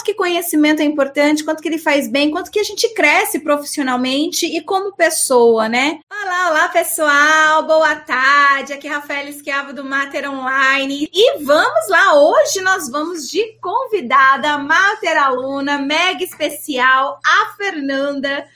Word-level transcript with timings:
quanto 0.00 0.04
que 0.04 0.14
conhecimento 0.14 0.80
é 0.80 0.84
importante, 0.84 1.44
quanto 1.44 1.62
que 1.62 1.68
ele 1.68 1.78
faz 1.78 2.08
bem, 2.08 2.30
quanto 2.30 2.50
que 2.50 2.58
a 2.58 2.64
gente 2.64 2.88
cresce 2.94 3.40
profissionalmente 3.40 4.46
e 4.46 4.62
como 4.62 4.96
pessoa, 4.96 5.68
né? 5.68 6.00
Olá, 6.10 6.50
olá, 6.50 6.68
pessoal, 6.68 7.66
boa 7.66 7.94
tarde. 7.96 8.72
Aqui 8.72 8.88
é 8.88 8.90
Rafael 8.90 9.28
Esquiavo 9.28 9.74
do 9.74 9.84
Mater 9.84 10.30
Online. 10.30 11.06
E 11.12 11.38
vamos 11.44 11.88
lá, 11.88 12.14
hoje 12.14 12.62
nós 12.62 12.88
vamos 12.88 13.28
de 13.28 13.58
convidada, 13.60 14.56
Mater 14.56 15.18
aluna, 15.18 15.78
mega 15.78 16.24
especial, 16.24 17.20
a 17.22 17.54
Fernanda 17.56 18.46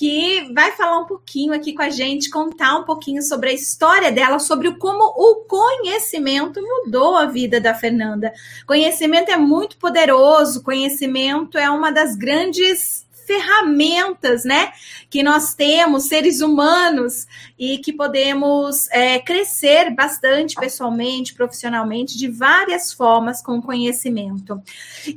que 0.00 0.50
vai 0.54 0.72
falar 0.72 0.98
um 0.98 1.04
pouquinho 1.04 1.52
aqui 1.52 1.74
com 1.74 1.82
a 1.82 1.90
gente, 1.90 2.30
contar 2.30 2.74
um 2.78 2.84
pouquinho 2.84 3.22
sobre 3.22 3.50
a 3.50 3.52
história 3.52 4.10
dela, 4.10 4.38
sobre 4.38 4.72
como 4.76 5.04
o 5.04 5.44
conhecimento 5.44 6.58
mudou 6.62 7.18
a 7.18 7.26
vida 7.26 7.60
da 7.60 7.74
Fernanda. 7.74 8.32
Conhecimento 8.66 9.30
é 9.30 9.36
muito 9.36 9.76
poderoso, 9.76 10.62
conhecimento 10.62 11.58
é 11.58 11.68
uma 11.68 11.92
das 11.92 12.16
grandes 12.16 13.06
ferramentas, 13.26 14.42
né, 14.42 14.72
que 15.10 15.22
nós 15.22 15.52
temos, 15.54 16.04
seres 16.04 16.40
humanos, 16.40 17.26
e 17.58 17.76
que 17.76 17.92
podemos 17.92 18.88
é, 18.90 19.18
crescer 19.18 19.94
bastante 19.94 20.54
pessoalmente, 20.54 21.34
profissionalmente, 21.34 22.16
de 22.16 22.26
várias 22.26 22.90
formas 22.90 23.42
com 23.42 23.60
conhecimento. 23.60 24.62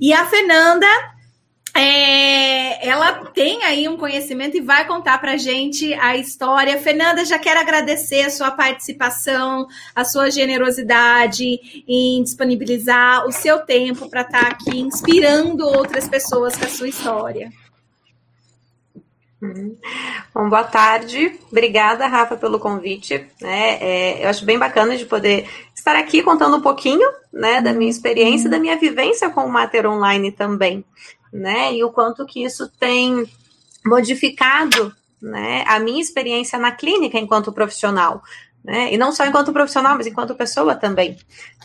E 0.01 0.11
a 0.11 0.25
Fernanda 0.25 0.87
é, 1.75 2.87
ela 2.87 3.25
tem 3.33 3.63
aí 3.63 3.87
um 3.87 3.97
conhecimento 3.97 4.55
e 4.55 4.61
vai 4.61 4.85
contar 4.85 5.17
para 5.17 5.37
gente 5.37 5.91
a 5.95 6.15
história. 6.15 6.77
Fernanda, 6.77 7.25
já 7.25 7.39
quero 7.39 7.59
agradecer 7.59 8.21
a 8.21 8.29
sua 8.29 8.51
participação, 8.51 9.67
a 9.95 10.05
sua 10.05 10.29
generosidade 10.29 11.83
em 11.87 12.21
disponibilizar 12.21 13.25
o 13.25 13.31
seu 13.31 13.59
tempo 13.59 14.07
para 14.07 14.21
estar 14.21 14.41
tá 14.41 14.47
aqui 14.49 14.79
inspirando 14.79 15.65
outras 15.65 16.07
pessoas 16.07 16.55
com 16.55 16.65
a 16.65 16.69
sua 16.69 16.87
história. 16.87 17.51
Uhum. 19.41 19.75
Bom, 20.33 20.47
boa 20.47 20.63
tarde. 20.63 21.39
Obrigada, 21.51 22.07
Rafa, 22.07 22.37
pelo 22.37 22.59
convite. 22.59 23.27
É, 23.41 24.19
é, 24.21 24.25
eu 24.25 24.29
acho 24.29 24.45
bem 24.45 24.59
bacana 24.59 24.95
de 24.95 25.05
poder 25.05 25.49
estar 25.75 25.95
aqui 25.95 26.21
contando 26.21 26.57
um 26.57 26.61
pouquinho 26.61 27.09
né, 27.33 27.61
da 27.61 27.73
minha 27.73 27.89
experiência, 27.89 28.49
da 28.49 28.59
minha 28.59 28.77
vivência 28.77 29.29
com 29.31 29.41
o 29.41 29.51
Mater 29.51 29.89
Online 29.89 30.31
também 30.31 30.85
né? 31.33 31.73
E 31.73 31.83
o 31.83 31.91
quanto 31.91 32.25
que 32.25 32.43
isso 32.43 32.69
tem 32.79 33.25
modificado, 33.83 34.95
né, 35.21 35.63
a 35.67 35.79
minha 35.79 36.01
experiência 36.01 36.59
na 36.59 36.71
clínica 36.71 37.17
enquanto 37.17 37.51
profissional. 37.51 38.21
Né? 38.63 38.93
E 38.93 38.97
não 38.97 39.11
só 39.11 39.25
enquanto 39.25 39.51
profissional, 39.51 39.97
mas 39.97 40.07
enquanto 40.07 40.35
pessoa 40.35 40.73
também, 40.73 41.17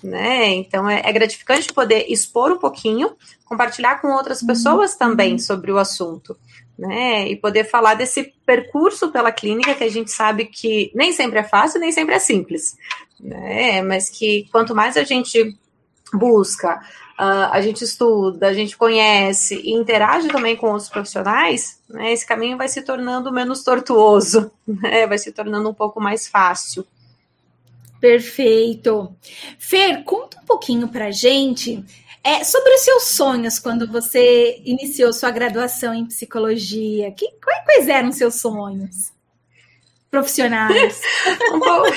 né? 0.02 0.48
Então 0.48 0.90
é, 0.90 1.00
é 1.04 1.12
gratificante 1.12 1.72
poder 1.72 2.06
expor 2.08 2.50
um 2.50 2.58
pouquinho, 2.58 3.12
compartilhar 3.44 4.00
com 4.00 4.08
outras 4.08 4.42
pessoas 4.42 4.96
também 4.96 5.38
sobre 5.38 5.70
o 5.70 5.78
assunto, 5.78 6.36
né? 6.76 7.28
E 7.28 7.36
poder 7.36 7.62
falar 7.70 7.94
desse 7.94 8.34
percurso 8.44 9.12
pela 9.12 9.30
clínica 9.30 9.76
que 9.76 9.84
a 9.84 9.88
gente 9.88 10.10
sabe 10.10 10.46
que 10.46 10.90
nem 10.92 11.12
sempre 11.12 11.38
é 11.38 11.44
fácil, 11.44 11.78
nem 11.78 11.92
sempre 11.92 12.16
é 12.16 12.18
simples, 12.18 12.76
né? 13.20 13.80
Mas 13.80 14.10
que 14.10 14.48
quanto 14.50 14.74
mais 14.74 14.96
a 14.96 15.04
gente 15.04 15.56
busca 16.12 16.80
uh, 17.18 17.50
a 17.50 17.60
gente 17.60 17.82
estuda, 17.82 18.46
a 18.46 18.54
gente 18.54 18.76
conhece 18.76 19.56
e 19.56 19.72
interage 19.72 20.28
também 20.28 20.56
com 20.56 20.68
outros 20.68 20.88
profissionais, 20.88 21.80
né, 21.88 22.12
esse 22.12 22.24
caminho 22.24 22.56
vai 22.56 22.68
se 22.68 22.80
tornando 22.82 23.32
menos 23.32 23.64
tortuoso, 23.64 24.50
né, 24.66 25.06
vai 25.06 25.18
se 25.18 25.32
tornando 25.32 25.68
um 25.68 25.74
pouco 25.74 26.00
mais 26.00 26.28
fácil. 26.28 26.86
Perfeito. 28.00 29.12
Fer, 29.58 30.04
conta 30.04 30.38
um 30.40 30.46
pouquinho 30.46 30.86
para 30.86 31.10
gente 31.10 31.84
é, 32.22 32.44
sobre 32.44 32.72
os 32.74 32.82
seus 32.82 33.02
sonhos 33.08 33.58
quando 33.58 33.90
você 33.90 34.62
iniciou 34.64 35.12
sua 35.12 35.32
graduação 35.32 35.92
em 35.92 36.06
psicologia. 36.06 37.10
Que, 37.10 37.28
quais 37.42 37.88
eram 37.88 38.10
os 38.10 38.16
seus 38.16 38.40
sonhos? 38.40 39.12
profissionais. 40.10 41.00
um 41.52 41.60
pouco, 41.60 41.88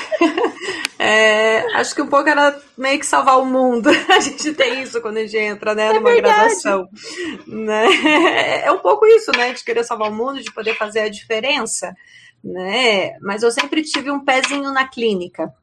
é, 0.99 1.40
acho 1.75 1.95
que 1.95 2.01
um 2.01 2.07
pouco 2.07 2.29
era 2.29 2.59
meio 2.77 2.99
que 2.99 3.05
salvar 3.05 3.39
o 3.39 3.45
mundo. 3.45 3.89
A 4.09 4.19
gente 4.19 4.53
tem 4.53 4.81
isso 4.81 5.01
quando 5.01 5.17
a 5.17 5.21
gente 5.21 5.37
entra 5.37 5.73
né, 5.73 5.87
é 5.87 5.93
numa 5.93 6.11
verdade. 6.11 6.35
graduação. 6.35 6.87
Né? 7.47 8.61
É 8.65 8.71
um 8.71 8.79
pouco 8.79 9.05
isso, 9.05 9.31
né? 9.31 9.53
De 9.53 9.63
querer 9.63 9.83
salvar 9.83 10.09
o 10.09 10.15
mundo, 10.15 10.41
de 10.41 10.51
poder 10.51 10.75
fazer 10.77 11.01
a 11.01 11.09
diferença. 11.09 11.95
Né? 12.43 13.17
Mas 13.19 13.43
eu 13.43 13.51
sempre 13.51 13.83
tive 13.83 14.11
um 14.11 14.23
pezinho 14.23 14.71
na 14.71 14.87
clínica. 14.87 15.53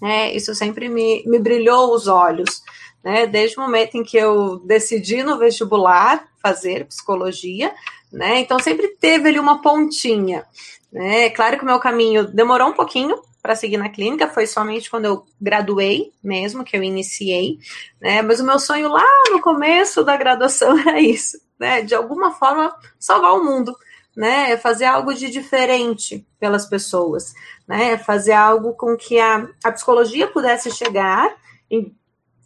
Né? 0.00 0.32
Isso 0.34 0.54
sempre 0.54 0.88
me, 0.88 1.22
me 1.26 1.38
brilhou 1.38 1.94
os 1.94 2.06
olhos. 2.06 2.62
Né? 3.04 3.26
Desde 3.26 3.56
o 3.56 3.62
momento 3.62 3.96
em 3.96 4.04
que 4.04 4.16
eu 4.16 4.58
decidi 4.60 5.22
no 5.22 5.38
vestibular 5.38 6.26
fazer 6.42 6.86
psicologia, 6.86 7.74
né? 8.12 8.38
Então 8.38 8.58
sempre 8.58 8.88
teve 9.00 9.28
ali 9.28 9.38
uma 9.38 9.60
pontinha. 9.60 10.44
Né? 10.92 11.28
Claro 11.30 11.58
que 11.58 11.64
o 11.64 11.66
meu 11.66 11.78
caminho 11.78 12.24
demorou 12.24 12.68
um 12.68 12.72
pouquinho 12.72 13.20
para 13.46 13.54
seguir 13.54 13.76
na 13.76 13.88
clínica, 13.88 14.26
foi 14.26 14.44
somente 14.44 14.90
quando 14.90 15.04
eu 15.04 15.24
graduei 15.40 16.10
mesmo 16.20 16.64
que 16.64 16.76
eu 16.76 16.82
iniciei, 16.82 17.60
né? 18.00 18.20
Mas 18.20 18.40
o 18.40 18.44
meu 18.44 18.58
sonho 18.58 18.88
lá 18.88 19.06
no 19.30 19.40
começo 19.40 20.02
da 20.02 20.16
graduação 20.16 20.76
era 20.84 21.00
isso, 21.00 21.38
né? 21.56 21.80
De 21.80 21.94
alguma 21.94 22.32
forma 22.32 22.74
salvar 22.98 23.34
o 23.34 23.44
mundo, 23.44 23.72
né? 24.16 24.56
Fazer 24.56 24.86
algo 24.86 25.14
de 25.14 25.30
diferente 25.30 26.26
pelas 26.40 26.66
pessoas, 26.66 27.34
né? 27.68 27.96
Fazer 27.98 28.32
algo 28.32 28.72
com 28.72 28.96
que 28.96 29.20
a, 29.20 29.48
a 29.62 29.70
psicologia 29.70 30.26
pudesse 30.26 30.72
chegar 30.72 31.32
em 31.70 31.94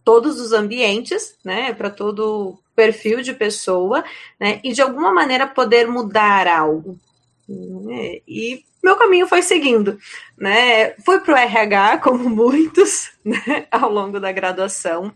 todos 0.04 0.38
os 0.38 0.52
ambientes, 0.52 1.34
né? 1.42 1.72
Para 1.72 1.88
todo 1.88 2.58
perfil 2.76 3.22
de 3.22 3.32
pessoa, 3.32 4.04
né? 4.38 4.60
E 4.62 4.74
de 4.74 4.82
alguma 4.82 5.14
maneira 5.14 5.46
poder 5.46 5.88
mudar 5.88 6.46
algo? 6.46 6.98
E 8.26 8.64
meu 8.82 8.96
caminho 8.96 9.26
foi 9.26 9.42
seguindo, 9.42 9.98
né? 10.38 10.92
Fui 11.04 11.20
para 11.20 11.34
o 11.34 11.36
RH, 11.36 11.98
como 12.04 12.30
muitos, 12.30 13.10
né? 13.24 13.66
ao 13.70 13.90
longo 13.90 14.20
da 14.20 14.32
graduação. 14.32 15.12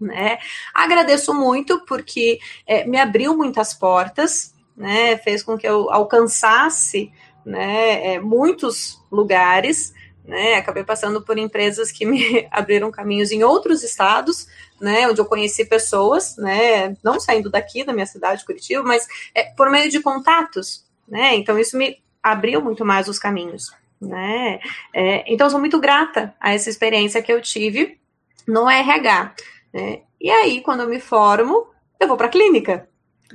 Né? 0.00 0.38
Agradeço 0.74 1.34
muito 1.34 1.84
porque 1.84 2.38
é, 2.66 2.86
me 2.86 2.98
abriu 2.98 3.36
muitas 3.36 3.74
portas, 3.74 4.54
né? 4.76 5.16
Fez 5.18 5.42
com 5.42 5.58
que 5.58 5.68
eu 5.68 5.90
alcançasse 5.90 7.12
né, 7.44 8.14
é, 8.14 8.20
muitos 8.20 8.98
lugares, 9.10 9.92
né? 10.24 10.54
Acabei 10.54 10.84
passando 10.84 11.22
por 11.22 11.36
empresas 11.36 11.90
que 11.90 12.06
me 12.06 12.46
abriram 12.52 12.90
caminhos 12.90 13.30
em 13.30 13.42
outros 13.42 13.82
estados, 13.82 14.46
né? 14.80 15.06
Onde 15.08 15.20
eu 15.20 15.26
conheci 15.26 15.66
pessoas, 15.66 16.36
né? 16.36 16.96
Não 17.02 17.20
saindo 17.20 17.50
daqui 17.50 17.84
da 17.84 17.92
minha 17.92 18.06
cidade, 18.06 18.44
Curitiba, 18.44 18.82
mas 18.82 19.06
é, 19.34 19.44
por 19.54 19.68
meio 19.70 19.90
de 19.90 20.00
contatos, 20.00 20.86
né? 21.10 21.34
Então 21.34 21.58
isso 21.58 21.76
me 21.76 21.98
abriu 22.22 22.62
muito 22.62 22.84
mais 22.84 23.08
os 23.08 23.18
caminhos, 23.18 23.72
né? 24.00 24.60
É, 24.94 25.24
então 25.32 25.50
sou 25.50 25.58
muito 25.58 25.80
grata 25.80 26.34
a 26.40 26.54
essa 26.54 26.70
experiência 26.70 27.22
que 27.22 27.32
eu 27.32 27.42
tive 27.42 27.98
no 28.46 28.70
RH, 28.70 29.34
né? 29.74 30.02
E 30.20 30.30
aí 30.30 30.60
quando 30.60 30.80
eu 30.80 30.88
me 30.88 31.00
formo, 31.00 31.66
eu 31.98 32.06
vou 32.08 32.16
para 32.16 32.26
a 32.26 32.30
clínica. 32.30 32.88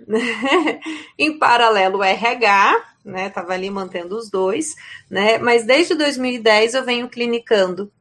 Né? 0.07 0.19
em 1.17 1.37
paralelo 1.37 2.03
RH, 2.03 2.83
né? 3.03 3.29
Tava 3.29 3.53
ali 3.53 3.69
mantendo 3.69 4.17
os 4.17 4.29
dois, 4.29 4.75
né? 5.09 5.37
Mas 5.37 5.65
desde 5.65 5.95
2010 5.95 6.73
eu 6.73 6.83
venho 6.83 7.07
clinicando 7.07 7.91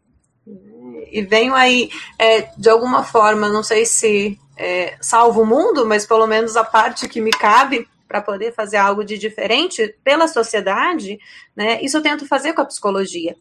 e 1.10 1.22
venho 1.22 1.54
aí 1.54 1.90
é, 2.18 2.48
de 2.58 2.68
alguma 2.68 3.04
forma, 3.04 3.48
não 3.48 3.62
sei 3.62 3.86
se 3.86 4.38
é, 4.56 4.96
salvo 5.00 5.42
o 5.42 5.46
mundo, 5.46 5.86
mas 5.86 6.04
pelo 6.06 6.26
menos 6.26 6.56
a 6.56 6.64
parte 6.64 7.08
que 7.08 7.20
me 7.20 7.30
cabe 7.30 7.86
para 8.14 8.22
poder 8.22 8.54
fazer 8.54 8.76
algo 8.76 9.04
de 9.04 9.18
diferente 9.18 9.92
pela 10.04 10.28
sociedade, 10.28 11.18
né? 11.56 11.82
Isso 11.82 11.96
eu 11.96 12.02
tento 12.02 12.28
fazer 12.28 12.52
com 12.52 12.60
a 12.60 12.64
psicologia. 12.64 13.34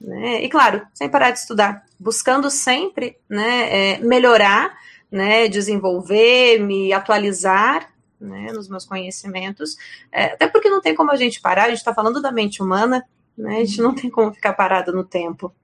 Né? 0.00 0.42
E 0.42 0.48
claro, 0.48 0.84
sem 0.92 1.08
parar 1.08 1.30
de 1.30 1.38
estudar, 1.38 1.84
buscando 1.96 2.50
sempre 2.50 3.16
né, 3.28 3.92
é, 3.92 3.98
melhorar, 3.98 4.76
né, 5.08 5.46
desenvolver, 5.46 6.58
me 6.58 6.92
atualizar 6.92 7.88
né, 8.20 8.50
nos 8.52 8.68
meus 8.68 8.84
conhecimentos, 8.84 9.76
é, 10.10 10.24
até 10.24 10.48
porque 10.48 10.68
não 10.68 10.80
tem 10.80 10.94
como 10.94 11.12
a 11.12 11.16
gente 11.16 11.40
parar, 11.40 11.66
a 11.66 11.68
gente 11.68 11.78
está 11.78 11.94
falando 11.94 12.20
da 12.20 12.32
mente 12.32 12.60
humana, 12.60 13.06
né, 13.38 13.58
a 13.58 13.64
gente 13.64 13.80
não 13.80 13.94
tem 13.94 14.10
como 14.10 14.34
ficar 14.34 14.54
parado 14.54 14.92
no 14.92 15.04
tempo. 15.04 15.54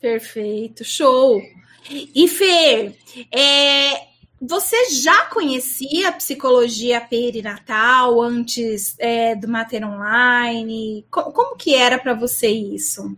Perfeito, 0.00 0.84
show! 0.84 1.40
E 1.90 2.26
Fê, 2.28 2.96
é, 3.30 4.11
você 4.44 4.90
já 4.90 5.26
conhecia 5.26 6.08
a 6.08 6.12
psicologia 6.12 7.00
perinatal 7.00 8.20
antes 8.20 8.96
é, 8.98 9.36
do 9.36 9.46
Mater 9.46 9.86
Online? 9.86 11.06
Como, 11.08 11.30
como 11.30 11.56
que 11.56 11.76
era 11.76 11.96
para 11.96 12.12
você 12.12 12.48
isso? 12.48 13.16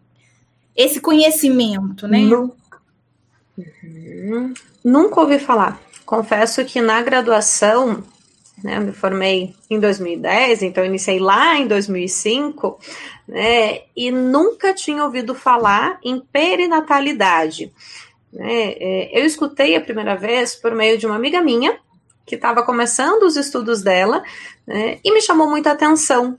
Esse 0.76 1.00
conhecimento, 1.00 2.06
né? 2.06 2.19
Nunca. 2.19 2.79
Uhum. 3.56 4.53
Nunca 4.85 5.21
ouvi 5.23 5.38
falar. 5.38 5.81
Confesso 6.05 6.62
que 6.67 6.82
na 6.82 7.00
graduação, 7.00 8.05
né, 8.62 8.77
eu 8.77 8.82
me 8.82 8.93
formei 8.93 9.55
em 9.70 9.81
2010, 9.81 10.62
então 10.62 10.85
iniciei 10.85 11.19
lá 11.19 11.56
em 11.56 11.67
2005, 11.67 12.79
né, 13.27 13.81
e 13.97 14.11
nunca 14.11 14.75
tinha 14.75 15.03
ouvido 15.03 15.35
falar 15.35 15.99
em 16.05 16.20
perinatalidade. 16.20 17.73
Né? 18.34 18.72
É, 18.72 19.20
eu 19.20 19.25
escutei 19.25 19.76
a 19.76 19.81
primeira 19.81 20.16
vez 20.16 20.56
por 20.56 20.75
meio 20.75 20.98
de 20.98 21.06
uma 21.06 21.14
amiga 21.14 21.40
minha, 21.40 21.78
que 22.26 22.34
estava 22.34 22.62
começando 22.62 23.22
os 23.22 23.36
estudos 23.36 23.82
dela 23.82 24.22
né, 24.66 24.98
e 25.04 25.12
me 25.12 25.20
chamou 25.20 25.46
muita 25.48 25.72
atenção, 25.72 26.38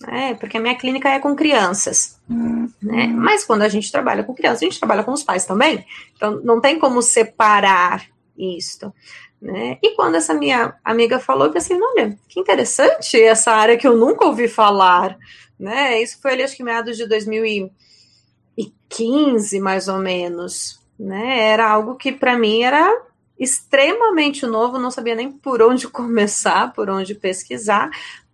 né, 0.00 0.34
porque 0.34 0.56
a 0.56 0.60
minha 0.60 0.76
clínica 0.76 1.08
é 1.08 1.20
com 1.20 1.36
crianças. 1.36 2.20
Né, 2.28 3.06
mas 3.06 3.44
quando 3.44 3.62
a 3.62 3.68
gente 3.68 3.90
trabalha 3.90 4.22
com 4.24 4.34
crianças, 4.34 4.62
a 4.62 4.64
gente 4.64 4.78
trabalha 4.78 5.04
com 5.04 5.12
os 5.12 5.22
pais 5.22 5.46
também. 5.46 5.86
Então 6.16 6.40
não 6.42 6.60
tem 6.60 6.78
como 6.78 7.00
separar 7.00 8.04
isto. 8.36 8.92
Né? 9.40 9.78
E 9.82 9.96
quando 9.96 10.16
essa 10.16 10.34
minha 10.34 10.74
amiga 10.84 11.18
falou, 11.18 11.46
eu 11.46 11.52
pensei, 11.52 11.78
olha, 11.80 12.16
que 12.28 12.38
interessante 12.38 13.18
essa 13.20 13.52
área 13.52 13.76
que 13.76 13.86
eu 13.86 13.96
nunca 13.96 14.26
ouvi 14.26 14.48
falar. 14.48 15.16
Né? 15.58 16.02
Isso 16.02 16.20
foi 16.20 16.32
ali, 16.32 16.42
acho 16.42 16.56
que 16.56 16.62
meados 16.62 16.96
de 16.96 17.06
2015, 17.06 19.60
mais 19.60 19.88
ou 19.88 19.98
menos. 19.98 20.81
Né? 21.02 21.48
Era 21.48 21.68
algo 21.68 21.96
que 21.96 22.12
para 22.12 22.38
mim 22.38 22.62
era 22.62 23.02
extremamente 23.36 24.46
novo, 24.46 24.78
não 24.78 24.90
sabia 24.90 25.16
nem 25.16 25.32
por 25.32 25.60
onde 25.60 25.88
começar, 25.90 26.72
por 26.72 26.88
onde 26.88 27.14
pesquisar, 27.14 27.90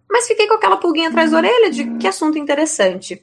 mas 0.09 0.27
fiquei 0.27 0.47
com 0.47 0.55
aquela 0.55 0.77
pulguinha 0.77 1.09
atrás 1.09 1.31
da 1.31 1.39
orelha 1.39 1.71
de 1.71 1.97
que 1.97 2.07
assunto 2.07 2.37
interessante. 2.37 3.23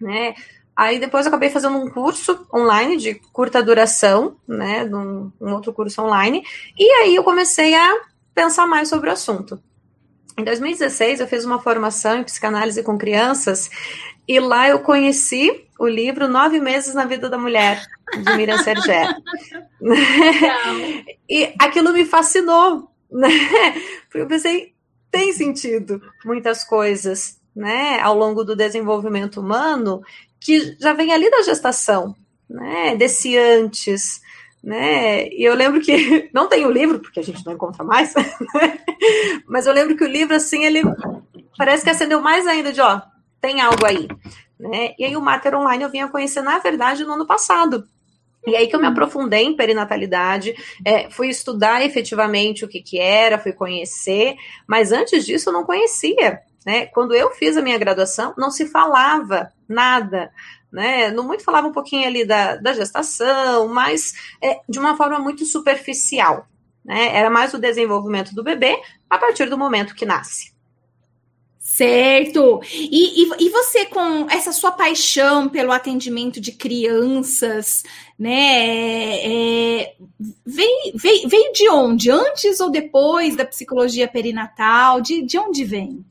Né? 0.00 0.34
Aí 0.74 0.98
depois 0.98 1.26
acabei 1.26 1.50
fazendo 1.50 1.76
um 1.76 1.90
curso 1.90 2.46
online 2.52 2.96
de 2.96 3.14
curta 3.30 3.62
duração, 3.62 4.36
né, 4.48 4.84
num, 4.84 5.30
um 5.38 5.52
outro 5.52 5.72
curso 5.72 6.00
online, 6.00 6.42
e 6.78 6.90
aí 6.94 7.14
eu 7.14 7.22
comecei 7.22 7.74
a 7.74 8.00
pensar 8.34 8.66
mais 8.66 8.88
sobre 8.88 9.10
o 9.10 9.12
assunto. 9.12 9.62
Em 10.38 10.44
2016 10.44 11.20
eu 11.20 11.26
fiz 11.26 11.44
uma 11.44 11.60
formação 11.60 12.16
em 12.16 12.24
psicanálise 12.24 12.82
com 12.82 12.96
crianças 12.96 13.70
e 14.26 14.38
lá 14.40 14.68
eu 14.68 14.80
conheci 14.80 15.66
o 15.78 15.86
livro 15.86 16.28
Nove 16.28 16.60
Meses 16.60 16.94
na 16.94 17.04
Vida 17.04 17.28
da 17.28 17.36
Mulher, 17.36 17.84
de 18.12 18.36
Miriam 18.36 18.58
Sergé. 18.58 19.08
e 21.28 21.52
aquilo 21.58 21.92
me 21.92 22.04
fascinou, 22.04 22.88
né? 23.10 23.28
Porque 24.04 24.20
eu 24.20 24.26
pensei, 24.26 24.74
tem 25.10 25.32
sentido 25.32 26.00
muitas 26.24 26.62
coisas, 26.64 27.40
né, 27.54 28.00
ao 28.00 28.16
longo 28.16 28.44
do 28.44 28.56
desenvolvimento 28.56 29.40
humano 29.40 30.02
que 30.40 30.76
já 30.80 30.92
vem 30.92 31.12
ali 31.12 31.30
da 31.30 31.42
gestação, 31.42 32.14
né? 32.48 32.96
Desse 32.96 33.36
antes, 33.36 34.20
né? 34.62 35.28
E 35.28 35.42
eu 35.42 35.54
lembro 35.54 35.80
que 35.80 36.30
não 36.32 36.48
tem 36.48 36.64
o 36.64 36.70
livro 36.70 37.00
porque 37.00 37.20
a 37.20 37.22
gente 37.22 37.44
não 37.44 37.52
encontra 37.52 37.84
mais, 37.84 38.14
né? 38.54 38.78
mas 39.46 39.66
eu 39.66 39.72
lembro 39.72 39.96
que 39.96 40.04
o 40.04 40.08
livro 40.08 40.34
assim 40.34 40.64
ele 40.64 40.82
parece 41.58 41.84
que 41.84 41.90
acendeu 41.90 42.20
mais 42.20 42.46
ainda 42.46 42.72
de 42.72 42.80
ó, 42.80 43.00
tem 43.42 43.60
algo 43.60 43.84
aí, 43.84 44.08
né? 44.58 44.94
E 44.96 45.04
aí 45.04 45.16
o 45.16 45.20
Mater 45.20 45.54
Online 45.54 45.82
eu 45.82 45.90
vinha 45.90 46.08
conhecer 46.08 46.40
na 46.40 46.60
verdade 46.60 47.04
no 47.04 47.14
ano 47.14 47.26
passado. 47.26 47.84
E 48.46 48.56
aí 48.56 48.66
que 48.66 48.74
eu 48.74 48.80
me 48.80 48.86
aprofundei 48.86 49.44
em 49.44 49.56
perinatalidade, 49.56 50.54
é, 50.84 51.10
fui 51.10 51.28
estudar 51.28 51.84
efetivamente 51.84 52.64
o 52.64 52.68
que, 52.68 52.80
que 52.80 52.98
era, 52.98 53.38
fui 53.38 53.52
conhecer, 53.52 54.36
mas 54.66 54.90
antes 54.92 55.26
disso 55.26 55.48
eu 55.48 55.52
não 55.52 55.64
conhecia. 55.64 56.40
Né? 56.64 56.86
Quando 56.86 57.14
eu 57.14 57.30
fiz 57.30 57.56
a 57.56 57.62
minha 57.62 57.78
graduação, 57.78 58.34
não 58.36 58.50
se 58.50 58.66
falava 58.66 59.52
nada. 59.68 60.32
Né? 60.72 61.10
No 61.10 61.22
muito 61.22 61.44
falava 61.44 61.68
um 61.68 61.72
pouquinho 61.72 62.06
ali 62.06 62.24
da, 62.24 62.56
da 62.56 62.72
gestação, 62.72 63.68
mas 63.68 64.14
é, 64.40 64.60
de 64.68 64.78
uma 64.78 64.96
forma 64.96 65.18
muito 65.18 65.44
superficial. 65.44 66.46
Né? 66.84 67.16
Era 67.16 67.30
mais 67.30 67.54
o 67.54 67.58
desenvolvimento 67.58 68.34
do 68.34 68.42
bebê 68.42 68.80
a 69.08 69.18
partir 69.18 69.48
do 69.48 69.58
momento 69.58 69.94
que 69.94 70.06
nasce. 70.06 70.52
Certo. 71.62 72.60
E, 72.72 73.22
e, 73.22 73.46
e, 73.46 73.48
você, 73.50 73.86
com 73.86 74.28
essa 74.28 74.52
sua 74.52 74.72
paixão 74.72 75.48
pelo 75.48 75.70
atendimento 75.70 76.40
de 76.40 76.50
crianças, 76.50 77.84
né? 78.18 79.14
É, 79.24 79.94
veio, 80.44 80.92
veio, 80.96 81.28
veio 81.28 81.52
de 81.52 81.68
onde? 81.70 82.10
Antes 82.10 82.58
ou 82.58 82.68
depois 82.68 83.36
da 83.36 83.44
psicologia 83.44 84.08
perinatal? 84.08 85.00
De, 85.00 85.22
de 85.22 85.38
onde 85.38 85.64
vem? 85.64 86.04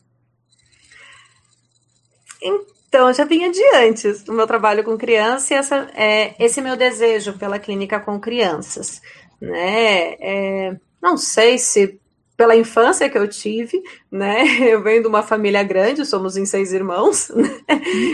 Então, 2.41 3.13
já 3.13 3.25
vinha 3.25 3.51
de 3.51 3.63
antes 3.75 4.23
do 4.23 4.33
meu 4.33 4.47
trabalho 4.47 4.85
com 4.85 4.97
criança 4.97 5.53
e 5.53 5.57
essa, 5.57 5.91
é, 5.93 6.33
esse 6.43 6.61
meu 6.61 6.77
desejo 6.77 7.37
pela 7.37 7.59
clínica 7.59 7.99
com 7.99 8.19
crianças. 8.21 9.01
Né? 9.39 10.13
É, 10.19 10.75
não 11.01 11.17
sei 11.17 11.57
se 11.57 12.00
pela 12.41 12.55
infância 12.55 13.07
que 13.07 13.19
eu 13.19 13.27
tive, 13.27 13.83
né? 14.11 14.41
Eu 14.67 14.81
venho 14.81 15.03
de 15.03 15.07
uma 15.07 15.21
família 15.21 15.61
grande, 15.61 16.03
somos 16.03 16.35
em 16.35 16.43
seis 16.43 16.73
irmãos, 16.73 17.29
né? 17.37 17.61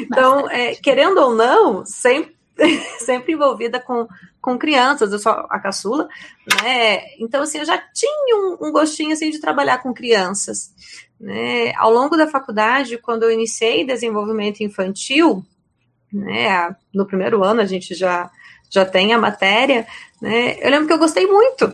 então, 0.01 0.50
é, 0.50 0.75
querendo 0.75 1.18
ou 1.21 1.33
não, 1.33 1.85
sempre, 1.85 2.35
sempre 3.00 3.31
envolvida 3.31 3.79
com, 3.79 4.06
com 4.41 4.57
crianças, 4.57 5.13
eu 5.13 5.19
sou 5.19 5.31
a 5.31 5.57
caçula, 5.59 6.09
né? 6.62 7.03
Então, 7.21 7.41
assim, 7.41 7.59
eu 7.59 7.65
já 7.65 7.77
tinha 7.77 8.35
um, 8.35 8.68
um 8.68 8.71
gostinho 8.74 9.13
assim 9.13 9.29
de 9.29 9.39
trabalhar 9.39 9.77
com 9.77 9.94
crianças. 9.94 10.74
Né? 11.18 11.74
Ao 11.77 11.89
longo 11.89 12.18
da 12.18 12.27
faculdade, 12.27 12.97
quando 12.97 13.24
eu 13.24 13.31
iniciei 13.31 13.85
desenvolvimento 13.85 14.59
infantil, 14.59 15.41
né, 16.12 16.75
no 16.94 17.06
primeiro 17.06 17.45
ano 17.45 17.62
a 17.62 17.65
gente 17.65 17.95
já, 17.95 18.29
já 18.69 18.85
tem 18.85 19.13
a 19.13 19.18
matéria, 19.18 19.88
né, 20.21 20.57
eu 20.59 20.69
lembro 20.69 20.88
que 20.88 20.94
eu 20.94 21.00
gostei 21.00 21.25
muito. 21.25 21.74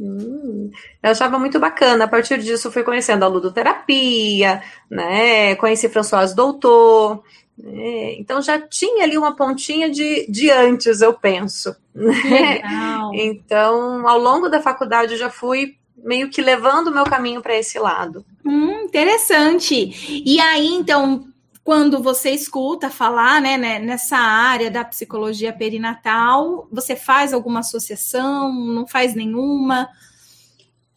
Hum, 0.00 0.70
eu 1.02 1.10
achava 1.10 1.38
muito 1.38 1.58
bacana. 1.58 2.04
A 2.04 2.08
partir 2.08 2.38
disso, 2.38 2.70
fui 2.70 2.82
conhecendo 2.82 3.24
a 3.24 3.28
ludoterapia, 3.28 4.62
né, 4.90 5.54
conheci 5.56 5.88
François 5.88 6.32
Doutor, 6.34 7.22
né, 7.56 8.14
então 8.14 8.40
já 8.40 8.60
tinha 8.60 9.04
ali 9.04 9.18
uma 9.18 9.34
pontinha 9.34 9.90
de, 9.90 10.26
de 10.30 10.50
antes, 10.50 11.00
eu 11.00 11.14
penso. 11.14 11.74
Né? 11.94 12.62
Então, 13.10 14.06
ao 14.06 14.18
longo 14.18 14.50
da 14.50 14.60
faculdade, 14.60 15.12
eu 15.12 15.18
já 15.18 15.30
fui 15.30 15.76
meio 15.96 16.28
que 16.28 16.42
levando 16.42 16.88
o 16.88 16.94
meu 16.94 17.04
caminho 17.04 17.40
para 17.40 17.56
esse 17.56 17.78
lado. 17.78 18.24
Hum, 18.44 18.82
interessante. 18.82 20.22
E 20.24 20.38
aí, 20.38 20.66
então, 20.66 21.26
quando 21.68 22.02
você 22.02 22.30
escuta 22.30 22.88
falar 22.88 23.42
né, 23.42 23.58
né, 23.58 23.78
nessa 23.78 24.16
área 24.16 24.70
da 24.70 24.82
psicologia 24.82 25.52
perinatal, 25.52 26.66
você 26.72 26.96
faz 26.96 27.34
alguma 27.34 27.60
associação? 27.60 28.50
Não 28.50 28.86
faz 28.86 29.14
nenhuma 29.14 29.86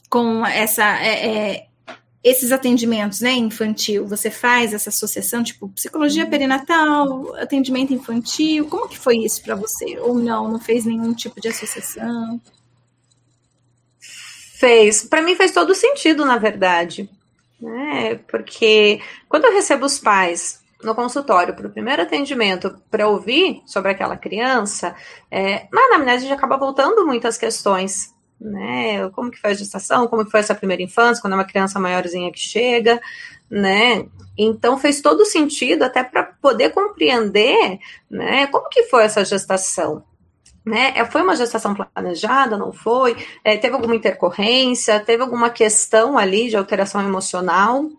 com 0.09 0.45
essa 0.45 0.85
é, 1.03 1.27
é, 1.27 1.67
esses 2.23 2.53
atendimentos, 2.53 3.19
né, 3.19 3.33
infantil? 3.33 4.07
Você 4.07 4.31
faz 4.31 4.73
essa 4.73 4.87
associação, 4.87 5.43
tipo 5.43 5.67
psicologia 5.67 6.25
perinatal, 6.25 7.35
atendimento 7.35 7.93
infantil? 7.93 8.69
Como 8.69 8.87
que 8.87 8.97
foi 8.97 9.17
isso 9.17 9.43
para 9.43 9.55
você? 9.55 9.99
Ou 9.99 10.15
não? 10.15 10.47
Não 10.47 10.59
fez 10.61 10.85
nenhum 10.85 11.13
tipo 11.13 11.41
de 11.41 11.49
associação? 11.49 12.39
Fez. 13.99 15.03
Para 15.03 15.21
mim 15.21 15.35
fez 15.35 15.51
todo 15.51 15.75
sentido, 15.75 16.23
na 16.23 16.37
verdade. 16.37 17.09
Né? 17.59 18.15
Porque 18.29 19.01
quando 19.27 19.43
eu 19.43 19.53
recebo 19.53 19.85
os 19.85 19.99
pais 19.99 20.60
no 20.83 20.95
consultório 20.95 21.55
para 21.55 21.67
o 21.67 21.71
primeiro 21.71 22.01
atendimento 22.01 22.75
para 22.89 23.07
ouvir 23.07 23.61
sobre 23.65 23.91
aquela 23.91 24.17
criança, 24.17 24.95
é, 25.29 25.67
na 25.71 25.81
anamnese 25.85 26.25
a 26.25 26.29
gente 26.29 26.37
acaba 26.37 26.57
voltando 26.57 27.05
muitas 27.05 27.37
questões. 27.37 28.13
Né? 28.39 29.07
Como 29.09 29.29
que 29.29 29.37
foi 29.37 29.51
a 29.51 29.53
gestação, 29.53 30.07
como 30.07 30.25
que 30.25 30.31
foi 30.31 30.39
essa 30.39 30.55
primeira 30.55 30.81
infância, 30.81 31.21
quando 31.21 31.33
é 31.33 31.35
uma 31.35 31.45
criança 31.45 31.79
maiorzinha 31.79 32.31
que 32.31 32.39
chega, 32.39 32.99
né? 33.51 34.07
Então 34.35 34.79
fez 34.79 34.99
todo 34.99 35.25
sentido 35.25 35.83
até 35.83 36.03
para 36.03 36.23
poder 36.23 36.71
compreender, 36.71 37.77
né, 38.09 38.47
como 38.47 38.67
que 38.69 38.83
foi 38.83 39.03
essa 39.03 39.23
gestação, 39.23 40.03
né? 40.65 40.93
É, 40.95 41.05
foi 41.05 41.21
uma 41.21 41.35
gestação 41.35 41.75
planejada, 41.75 42.57
não 42.57 42.71
foi? 42.71 43.17
É, 43.43 43.57
teve 43.57 43.73
alguma 43.73 43.95
intercorrência? 43.95 44.99
Teve 44.99 45.23
alguma 45.23 45.49
questão 45.49 46.17
ali 46.17 46.49
de 46.49 46.55
alteração 46.55 47.01
emocional? 47.01 47.89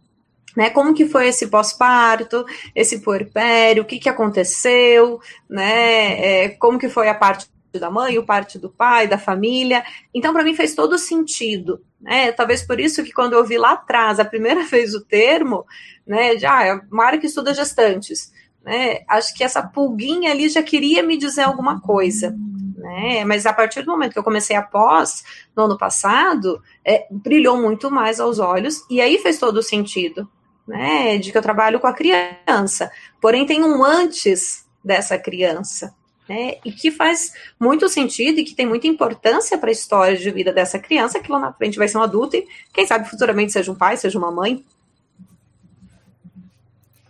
Né, 0.56 0.68
como 0.68 0.92
que 0.92 1.06
foi 1.06 1.28
esse 1.28 1.46
pós-parto, 1.46 2.44
esse 2.74 3.00
puerpério, 3.00 3.82
o 3.82 3.86
que, 3.86 3.98
que 3.98 4.08
aconteceu, 4.08 5.18
né, 5.48 6.44
é, 6.44 6.48
como 6.50 6.78
que 6.78 6.90
foi 6.90 7.08
a 7.08 7.14
parte 7.14 7.48
da 7.72 7.90
mãe, 7.90 8.18
o 8.18 8.26
parte 8.26 8.58
do 8.58 8.68
pai, 8.68 9.08
da 9.08 9.16
família. 9.16 9.82
Então, 10.12 10.34
para 10.34 10.44
mim, 10.44 10.54
fez 10.54 10.74
todo 10.74 10.98
sentido. 10.98 11.82
Né? 11.98 12.32
Talvez 12.32 12.62
por 12.62 12.78
isso 12.78 13.02
que 13.02 13.12
quando 13.12 13.32
eu 13.32 13.44
vi 13.46 13.56
lá 13.56 13.72
atrás, 13.72 14.20
a 14.20 14.26
primeira 14.26 14.62
vez 14.68 14.94
o 14.94 15.02
termo, 15.02 15.64
né, 16.06 16.36
já 16.36 16.66
é 16.66 16.74
uma 16.90 17.06
área 17.06 17.18
que 17.18 17.26
estuda 17.26 17.54
gestantes. 17.54 18.30
Né? 18.62 19.00
Acho 19.08 19.34
que 19.34 19.42
essa 19.42 19.62
pulguinha 19.62 20.30
ali 20.32 20.50
já 20.50 20.62
queria 20.62 21.02
me 21.02 21.16
dizer 21.16 21.42
alguma 21.42 21.80
coisa 21.80 22.36
né? 22.82 23.24
Mas 23.24 23.46
a 23.46 23.52
partir 23.52 23.82
do 23.82 23.90
momento 23.92 24.12
que 24.12 24.18
eu 24.18 24.24
comecei 24.24 24.56
a 24.56 24.62
pós, 24.62 25.22
no 25.56 25.64
ano 25.64 25.78
passado, 25.78 26.60
é, 26.84 27.06
brilhou 27.10 27.56
muito 27.56 27.90
mais 27.90 28.18
aos 28.18 28.38
olhos, 28.38 28.84
e 28.90 29.00
aí 29.00 29.18
fez 29.18 29.38
todo 29.38 29.62
sentido, 29.62 30.28
né? 30.72 31.18
De 31.18 31.30
que 31.30 31.38
eu 31.38 31.42
trabalho 31.42 31.78
com 31.78 31.86
a 31.86 31.92
criança. 31.92 32.90
Porém, 33.20 33.46
tem 33.46 33.62
um 33.62 33.84
antes 33.84 34.66
dessa 34.84 35.18
criança, 35.18 35.94
né? 36.28 36.54
E 36.64 36.72
que 36.72 36.90
faz 36.90 37.32
muito 37.60 37.88
sentido 37.88 38.40
e 38.40 38.44
que 38.44 38.54
tem 38.54 38.66
muita 38.66 38.86
importância 38.86 39.58
para 39.58 39.68
a 39.68 39.72
história 39.72 40.16
de 40.16 40.30
vida 40.30 40.52
dessa 40.52 40.78
criança, 40.78 41.20
que 41.20 41.30
lá 41.30 41.38
na 41.38 41.52
frente 41.52 41.78
vai 41.78 41.86
ser 41.86 41.98
um 41.98 42.02
adulto 42.02 42.36
e, 42.36 42.46
quem 42.72 42.86
sabe, 42.86 43.08
futuramente 43.08 43.52
seja 43.52 43.70
um 43.70 43.76
pai, 43.76 43.96
seja 43.96 44.18
uma 44.18 44.30
mãe. 44.30 44.64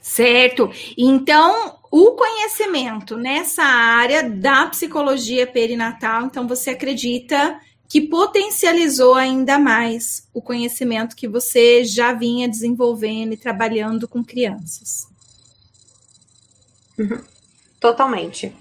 Certo. 0.00 0.70
Então, 0.98 1.78
o 1.90 2.12
conhecimento 2.12 3.16
nessa 3.16 3.62
área 3.62 4.28
da 4.28 4.66
psicologia 4.66 5.46
perinatal, 5.46 6.22
então 6.22 6.48
você 6.48 6.70
acredita 6.70 7.60
que 7.92 8.00
potencializou 8.00 9.14
ainda 9.14 9.58
mais 9.58 10.26
o 10.32 10.40
conhecimento 10.40 11.14
que 11.14 11.28
você 11.28 11.84
já 11.84 12.14
vinha 12.14 12.48
desenvolvendo 12.48 13.34
e 13.34 13.36
trabalhando 13.36 14.08
com 14.08 14.24
crianças. 14.24 15.06
Uhum. 16.98 17.20
Totalmente. 17.78 18.56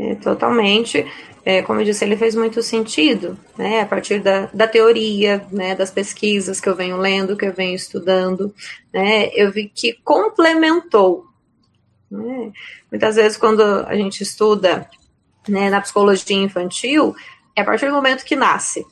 É, 0.00 0.14
totalmente. 0.14 1.04
É, 1.44 1.60
como 1.60 1.80
eu 1.80 1.84
disse, 1.84 2.02
ele 2.02 2.16
fez 2.16 2.34
muito 2.34 2.62
sentido, 2.62 3.38
né? 3.58 3.82
A 3.82 3.86
partir 3.86 4.18
da, 4.20 4.46
da 4.46 4.66
teoria, 4.66 5.46
né? 5.52 5.74
Das 5.74 5.90
pesquisas 5.90 6.58
que 6.58 6.70
eu 6.70 6.74
venho 6.74 6.96
lendo, 6.96 7.36
que 7.36 7.44
eu 7.44 7.52
venho 7.52 7.76
estudando, 7.76 8.54
né? 8.94 9.28
Eu 9.34 9.52
vi 9.52 9.68
que 9.68 9.92
complementou. 10.02 11.26
Né? 12.10 12.50
Muitas 12.90 13.16
vezes, 13.16 13.36
quando 13.36 13.60
a 13.62 13.94
gente 13.94 14.22
estuda 14.22 14.88
né, 15.46 15.68
na 15.68 15.82
psicologia 15.82 16.34
infantil, 16.34 17.14
é 17.56 17.62
a 17.62 17.64
partir 17.64 17.86
do 17.86 17.94
momento 17.94 18.24
que 18.24 18.36
nasce. 18.36 18.84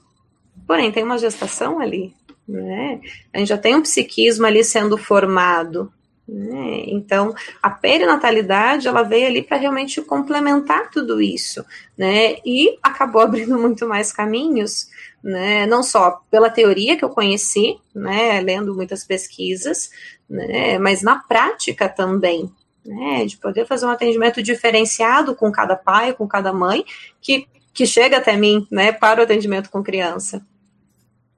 Porém, 0.67 0.93
tem 0.93 1.05
uma 1.05 1.19
gestação 1.19 1.81
ali, 1.81 2.15
né? 2.47 3.01
A 3.33 3.39
gente 3.39 3.49
já 3.49 3.59
tem 3.59 3.75
um 3.75 3.83
psiquismo 3.83 4.47
ali 4.47 4.63
sendo 4.63 4.99
formado, 4.99 5.93
né? 6.29 6.83
Então, 6.87 7.35
a 7.63 7.71
perinatalidade 7.71 8.87
ela 8.87 9.03
veio 9.03 9.27
ali 9.27 9.43
para 9.43 9.57
realmente 9.57 10.03
complementar 10.03 10.91
tudo 10.91 11.23
isso, 11.23 11.65
né? 11.97 12.37
E 12.45 12.79
acabou 12.83 13.23
abrindo 13.23 13.59
muito 13.59 13.89
mais 13.89 14.13
caminhos, 14.13 14.89
né? 15.25 15.67
Não 15.67 15.83
só 15.83 16.21
pela 16.31 16.51
teoria 16.51 16.99
que 16.99 17.05
eu 17.05 17.09
conheci, 17.09 17.79
né? 17.95 18.41
Lendo 18.43 18.75
muitas 18.75 19.05
pesquisas, 19.05 19.91
né? 20.29 20.79
Mas 20.79 21.01
na 21.01 21.19
prática 21.21 21.89
também, 21.89 22.53
né? 22.85 23.25
De 23.25 23.39
poder 23.39 23.67
fazer 23.67 23.87
um 23.87 23.91
atendimento 23.91 24.43
diferenciado 24.43 25.35
com 25.35 25.51
cada 25.51 25.77
pai, 25.77 26.13
com 26.13 26.29
cada 26.29 26.53
mãe, 26.53 26.85
que 27.23 27.47
que 27.79 27.87
chega 27.87 28.17
até 28.17 28.37
mim, 28.37 28.67
né? 28.73 28.91
Para 28.91 29.21
o 29.21 29.23
atendimento 29.23 29.71
com 29.71 29.85
criança. 29.85 30.45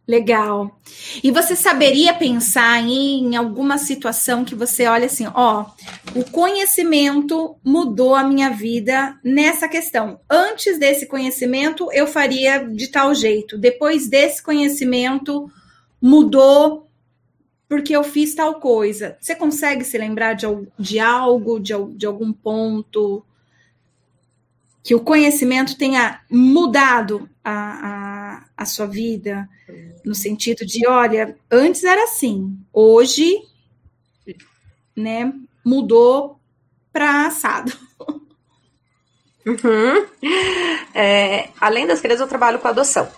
Legal. 0.08 0.80
E 1.22 1.30
você 1.30 1.54
saberia 1.54 2.14
pensar 2.14 2.82
em 2.82 3.36
alguma 3.36 3.76
situação 3.76 4.42
que 4.42 4.54
você 4.54 4.86
olha 4.86 5.04
assim, 5.04 5.26
ó, 5.34 5.66
o 6.14 6.24
conhecimento 6.24 7.56
mudou 7.62 8.14
a 8.14 8.24
minha 8.24 8.48
vida 8.48 9.20
nessa 9.22 9.68
questão. 9.68 10.18
Antes 10.30 10.78
desse 10.78 11.04
conhecimento, 11.04 11.92
eu 11.92 12.06
faria 12.06 12.60
de 12.64 12.88
tal 12.88 13.14
jeito. 13.14 13.58
Depois 13.58 14.08
desse 14.08 14.42
conhecimento, 14.42 15.46
mudou 16.00 16.88
porque 17.68 17.94
eu 17.94 18.02
fiz 18.02 18.34
tal 18.34 18.54
coisa. 18.54 19.18
Você 19.20 19.34
consegue 19.34 19.84
se 19.84 19.98
lembrar 19.98 20.32
de, 20.32 20.46
de 20.78 20.98
algo, 20.98 21.60
de, 21.60 21.74
de 21.96 22.06
algum 22.06 22.32
ponto 22.32 23.22
que 24.82 24.94
o 24.94 25.00
conhecimento 25.00 25.76
tenha 25.76 26.20
mudado 26.30 27.28
a, 27.44 27.52
a, 27.52 28.44
a 28.56 28.64
sua 28.64 28.86
vida, 28.86 29.48
no 30.04 30.14
sentido 30.14 30.64
de, 30.64 30.86
olha, 30.86 31.36
antes 31.50 31.84
era 31.84 32.04
assim, 32.04 32.58
hoje, 32.72 33.42
né, 34.96 35.32
mudou 35.64 36.38
para 36.92 37.26
assado. 37.26 37.72
Uhum. 39.46 40.06
É, 40.94 41.48
além 41.60 41.86
das 41.86 42.00
crianças, 42.00 42.22
eu 42.22 42.28
trabalho 42.28 42.58
com 42.58 42.68
adoção. 42.68 43.08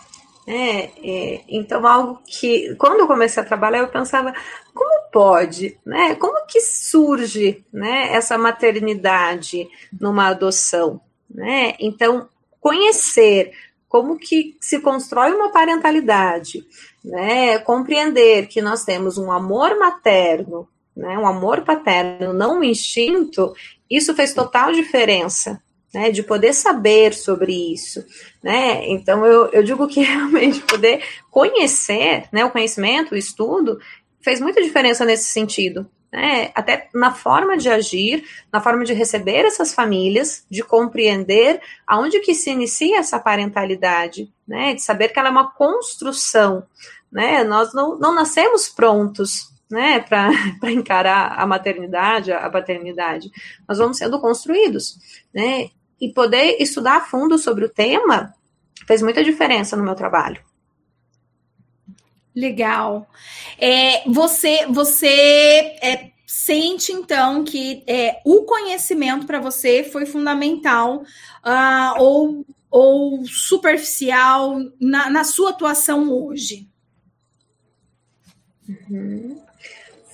É, 0.47 0.91
é, 1.03 1.45
então, 1.49 1.87
algo 1.87 2.21
que, 2.27 2.75
quando 2.77 3.01
eu 3.01 3.07
comecei 3.07 3.43
a 3.43 3.47
trabalhar, 3.47 3.79
eu 3.79 3.89
pensava, 3.89 4.33
como 4.75 5.11
pode, 5.13 5.79
né? 5.87 6.15
Como 6.17 6.47
que 6.47 6.61
surge 6.61 7.65
né, 7.73 8.13
essa 8.13 8.37
maternidade 8.37 9.69
numa 10.01 10.29
adoção? 10.29 11.01
Né? 11.35 11.75
Então, 11.81 12.29
conhecer 12.61 13.53
como 13.89 14.19
que 14.19 14.57
se 14.61 14.81
constrói 14.81 15.33
uma 15.33 15.51
parentalidade, 15.51 16.65
né? 17.05 17.59
Compreender 17.59 18.47
que 18.47 18.63
nós 18.63 18.85
temos 18.85 19.19
um 19.19 19.31
amor 19.31 19.79
materno, 19.79 20.69
né? 20.97 21.19
Um 21.19 21.27
amor 21.27 21.63
paterno, 21.63 22.33
não 22.33 22.61
um 22.61 22.65
instinto, 22.65 23.55
isso 23.91 24.15
fez 24.15 24.33
total 24.33 24.73
diferença, 24.73 25.63
né, 25.93 26.11
de 26.11 26.23
poder 26.23 26.55
saber 26.55 27.13
sobre 27.13 27.53
isso, 27.75 28.03
né, 28.43 28.89
então 28.89 29.27
eu, 29.27 29.49
eu 29.49 29.63
digo 29.63 29.87
que 29.87 30.01
realmente 30.03 30.61
poder 30.61 31.05
conhecer, 31.31 32.25
né, 32.33 32.45
o 32.45 32.51
conhecimento, 32.51 33.13
o 33.13 33.19
estudo, 33.19 33.79
fez 34.23 34.41
muita 34.41 34.63
diferença 34.63 35.05
nesse 35.05 35.27
sentido, 35.27 35.87
né, 36.13 36.53
até 36.55 36.89
na 36.95 37.13
forma 37.13 37.57
de 37.57 37.71
agir, 37.71 38.23
na 38.53 38.61
forma 38.61 38.85
de 38.85 38.93
receber 38.93 39.47
essas 39.47 39.73
famílias, 39.73 40.45
de 40.51 40.63
compreender 40.63 41.61
aonde 41.87 42.21
que 42.21 42.35
se 42.35 42.51
inicia 42.51 42.99
essa 42.99 43.19
parentalidade, 43.19 44.31
né, 44.47 44.75
de 44.75 44.83
saber 44.83 45.09
que 45.09 45.19
ela 45.19 45.29
é 45.29 45.31
uma 45.31 45.51
construção, 45.51 46.65
né, 47.11 47.43
nós 47.45 47.73
não, 47.73 47.99
não 47.99 48.15
nascemos 48.15 48.69
prontos, 48.69 49.51
né, 49.71 50.01
para 50.07 50.71
encarar 50.71 51.33
a 51.39 51.47
maternidade, 51.47 52.31
a 52.31 52.51
paternidade, 52.51 53.31
nós 53.67 53.79
vamos 53.79 53.97
sendo 53.97 54.21
construídos, 54.21 54.99
né, 55.35 55.71
e 55.99 56.13
poder 56.13 56.61
estudar 56.61 56.97
a 56.97 57.01
fundo 57.01 57.39
sobre 57.39 57.65
o 57.65 57.71
tema 57.71 58.35
fez 58.87 59.01
muita 59.01 59.23
diferença 59.23 59.77
no 59.77 59.85
meu 59.85 59.95
trabalho. 59.95 60.43
Legal. 62.35 63.07
É, 63.59 64.09
você 64.09 64.67
você 64.67 65.77
é, 65.83 66.11
sente 66.27 66.93
então 66.93 67.45
que 67.45 67.85
é, 67.87 68.21
o 68.25 68.45
conhecimento 68.45 69.27
para 69.27 69.39
você 69.39 69.85
foi 69.85 70.07
fundamental 70.07 71.03
uh, 71.45 72.03
ou, 72.03 72.47
ou 72.71 73.25
superficial 73.27 74.59
na, 74.81 75.11
na 75.11 75.25
sua 75.25 75.51
atuação 75.51 76.11
hoje? 76.11 76.67
Uhum. 78.67 79.43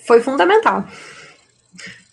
Foi 0.05 0.21
fundamental. 0.21 0.89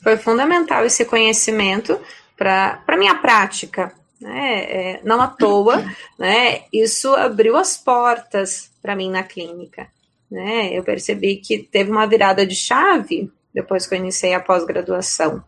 Foi 0.03 0.17
fundamental 0.17 0.85
esse 0.85 1.03
conhecimento 1.03 1.99
para 2.37 2.83
a 2.85 2.97
minha 2.97 3.15
prática. 3.15 3.91
Né? 4.21 4.63
É, 4.63 5.01
não 5.03 5.19
à 5.19 5.27
toa, 5.27 5.83
né? 6.17 6.63
isso 6.71 7.13
abriu 7.15 7.57
as 7.57 7.75
portas 7.75 8.71
para 8.85 8.95
mim 8.95 9.09
na 9.09 9.23
clínica 9.23 9.87
né? 10.29 10.77
Eu 10.77 10.83
percebi 10.83 11.37
que 11.37 11.59
teve 11.59 11.91
uma 11.91 12.05
virada 12.05 12.45
de 12.45 12.55
chave 12.55 13.31
depois 13.53 13.87
que 13.87 13.93
eu 13.93 13.99
iniciei 13.99 14.33
a 14.33 14.39
pós-graduação, 14.39 15.43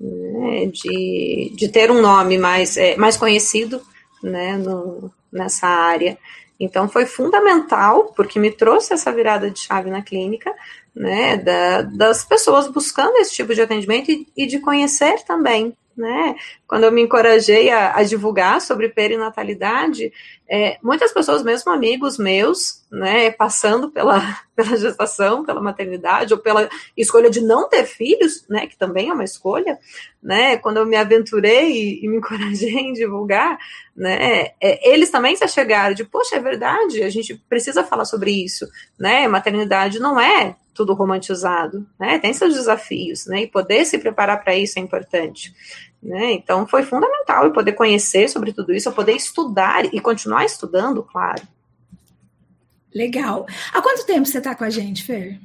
né? 0.00 0.66
de, 0.66 1.52
de 1.54 1.68
ter 1.68 1.90
um 1.90 2.00
nome 2.00 2.36
mais, 2.36 2.76
é, 2.76 2.96
mais 2.96 3.16
conhecido 3.16 3.80
né? 4.22 4.56
No, 4.56 5.12
nessa 5.32 5.66
área. 5.66 6.18
Então 6.58 6.88
foi 6.88 7.04
fundamental, 7.04 8.12
porque 8.16 8.38
me 8.38 8.50
trouxe 8.50 8.94
essa 8.94 9.12
virada 9.12 9.50
de 9.50 9.60
chave 9.60 9.90
na 9.90 10.02
clínica, 10.02 10.52
né, 10.94 11.36
da, 11.36 11.82
das 11.82 12.24
pessoas 12.24 12.68
buscando 12.68 13.16
esse 13.16 13.34
tipo 13.34 13.52
de 13.52 13.60
atendimento 13.60 14.12
e, 14.12 14.24
e 14.36 14.46
de 14.46 14.60
conhecer 14.60 15.24
também 15.24 15.76
né? 15.96 16.36
Quando 16.66 16.84
eu 16.84 16.92
me 16.92 17.02
encorajei 17.02 17.70
a, 17.70 17.96
a 17.96 18.02
divulgar 18.02 18.60
sobre 18.60 18.88
perinatalidade, 18.88 20.12
é, 20.46 20.78
muitas 20.82 21.12
pessoas, 21.12 21.42
mesmo 21.42 21.72
amigos 21.72 22.18
meus, 22.18 22.84
né, 22.90 23.30
passando 23.30 23.90
pela, 23.90 24.20
pela 24.54 24.76
gestação, 24.76 25.44
pela 25.44 25.60
maternidade, 25.60 26.34
ou 26.34 26.38
pela 26.38 26.68
escolha 26.96 27.30
de 27.30 27.40
não 27.40 27.68
ter 27.68 27.84
filhos, 27.84 28.44
né, 28.48 28.66
que 28.66 28.76
também 28.76 29.08
é 29.08 29.12
uma 29.12 29.24
escolha, 29.24 29.78
né, 30.22 30.58
quando 30.58 30.76
eu 30.76 30.86
me 30.86 30.96
aventurei 30.96 31.72
e, 31.72 32.04
e 32.04 32.08
me 32.08 32.18
encorajei 32.18 32.74
em 32.74 32.92
divulgar, 32.92 33.58
né, 33.96 34.50
é, 34.60 34.90
eles 34.90 35.10
também 35.10 35.34
se 35.34 35.48
chegaram 35.48 35.94
de, 35.94 36.04
poxa, 36.04 36.36
é 36.36 36.40
verdade, 36.40 37.02
a 37.02 37.10
gente 37.10 37.34
precisa 37.48 37.82
falar 37.82 38.04
sobre 38.04 38.30
isso, 38.30 38.68
né, 38.98 39.26
maternidade 39.26 39.98
não 39.98 40.20
é 40.20 40.56
tudo 40.74 40.92
romantizado, 40.92 41.86
né? 41.98 42.18
Tem 42.18 42.34
seus 42.34 42.54
desafios, 42.54 43.26
né? 43.26 43.42
E 43.42 43.46
poder 43.46 43.86
se 43.86 43.96
preparar 43.96 44.42
para 44.42 44.56
isso 44.56 44.78
é 44.78 44.82
importante, 44.82 45.54
né? 46.02 46.32
Então 46.32 46.66
foi 46.66 46.82
fundamental 46.82 47.44
eu 47.44 47.52
poder 47.52 47.72
conhecer 47.72 48.28
sobre 48.28 48.52
tudo 48.52 48.74
isso, 48.74 48.88
eu 48.88 48.92
poder 48.92 49.12
estudar 49.12 49.86
e 49.94 50.00
continuar 50.00 50.44
estudando, 50.44 51.02
claro. 51.02 51.42
Legal. 52.92 53.46
Há 53.72 53.80
quanto 53.80 54.04
tempo 54.04 54.26
você 54.26 54.38
está 54.38 54.54
com 54.54 54.64
a 54.64 54.70
gente, 54.70 55.04
Fer? 55.04 55.40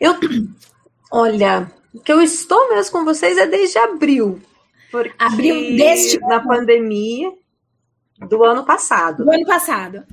Eu, 0.00 0.14
olha, 1.10 1.70
que 2.04 2.12
eu 2.12 2.20
estou 2.20 2.70
mesmo 2.70 2.92
com 2.92 3.04
vocês 3.04 3.38
é 3.38 3.46
desde 3.46 3.78
abril. 3.78 4.40
Porque 4.90 5.14
abril 5.18 5.76
deste 5.76 6.18
na 6.18 6.40
pandemia 6.40 7.32
do 8.18 8.44
ano 8.44 8.64
passado. 8.64 9.24
Do 9.24 9.30
ano 9.30 9.46
passado. 9.46 10.04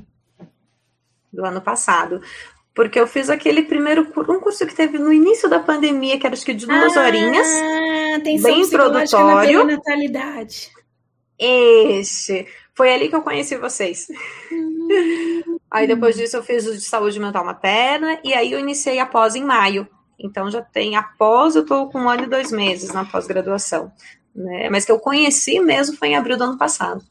Do 1.34 1.46
ano 1.46 1.62
passado 1.62 2.22
porque 2.74 3.00
eu 3.00 3.08
fiz 3.08 3.30
aquele 3.30 3.64
primeiro 3.64 4.08
um 4.30 4.40
curso 4.40 4.66
que 4.66 4.76
teve 4.76 4.98
no 4.98 5.12
início 5.12 5.50
da 5.50 5.60
pandemia, 5.60 6.20
que 6.20 6.26
era 6.26 6.36
acho 6.36 6.46
que 6.46 6.54
de 6.54 6.66
duas 6.66 6.96
ah, 6.96 7.04
horinhas, 7.04 7.48
bem 8.42 8.62
introdutório. 8.62 9.66
Na 9.66 9.76
natalidade. 9.76 10.72
Esse. 11.38 12.48
Foi 12.74 12.94
ali 12.94 13.10
que 13.10 13.16
eu 13.16 13.22
conheci 13.22 13.58
vocês. 13.58 14.08
Uhum. 14.52 15.60
aí 15.70 15.88
depois 15.88 16.16
disso 16.16 16.38
eu 16.38 16.44
fiz 16.44 16.66
o 16.66 16.74
de 16.74 16.82
saúde 16.82 17.20
mental 17.20 17.46
materna 17.46 18.20
e 18.24 18.34
aí 18.34 18.52
eu 18.52 18.60
iniciei 18.60 19.00
a 19.00 19.06
pós 19.06 19.36
em 19.36 19.44
maio. 19.44 19.88
Então 20.18 20.50
já 20.50 20.62
tem 20.62 20.96
após, 20.96 21.56
eu 21.56 21.66
tô 21.66 21.88
com 21.88 22.02
um 22.02 22.10
ano 22.10 22.24
e 22.24 22.30
dois 22.30 22.52
meses 22.52 22.94
na 22.94 23.06
pós-graduação. 23.06 23.92
Né? 24.36 24.70
Mas 24.70 24.86
que 24.86 24.92
eu 24.92 25.00
conheci 25.00 25.60
mesmo 25.60 25.98
foi 25.98 26.10
em 26.10 26.16
abril 26.16 26.38
do 26.38 26.44
ano 26.44 26.58
passado. 26.58 27.04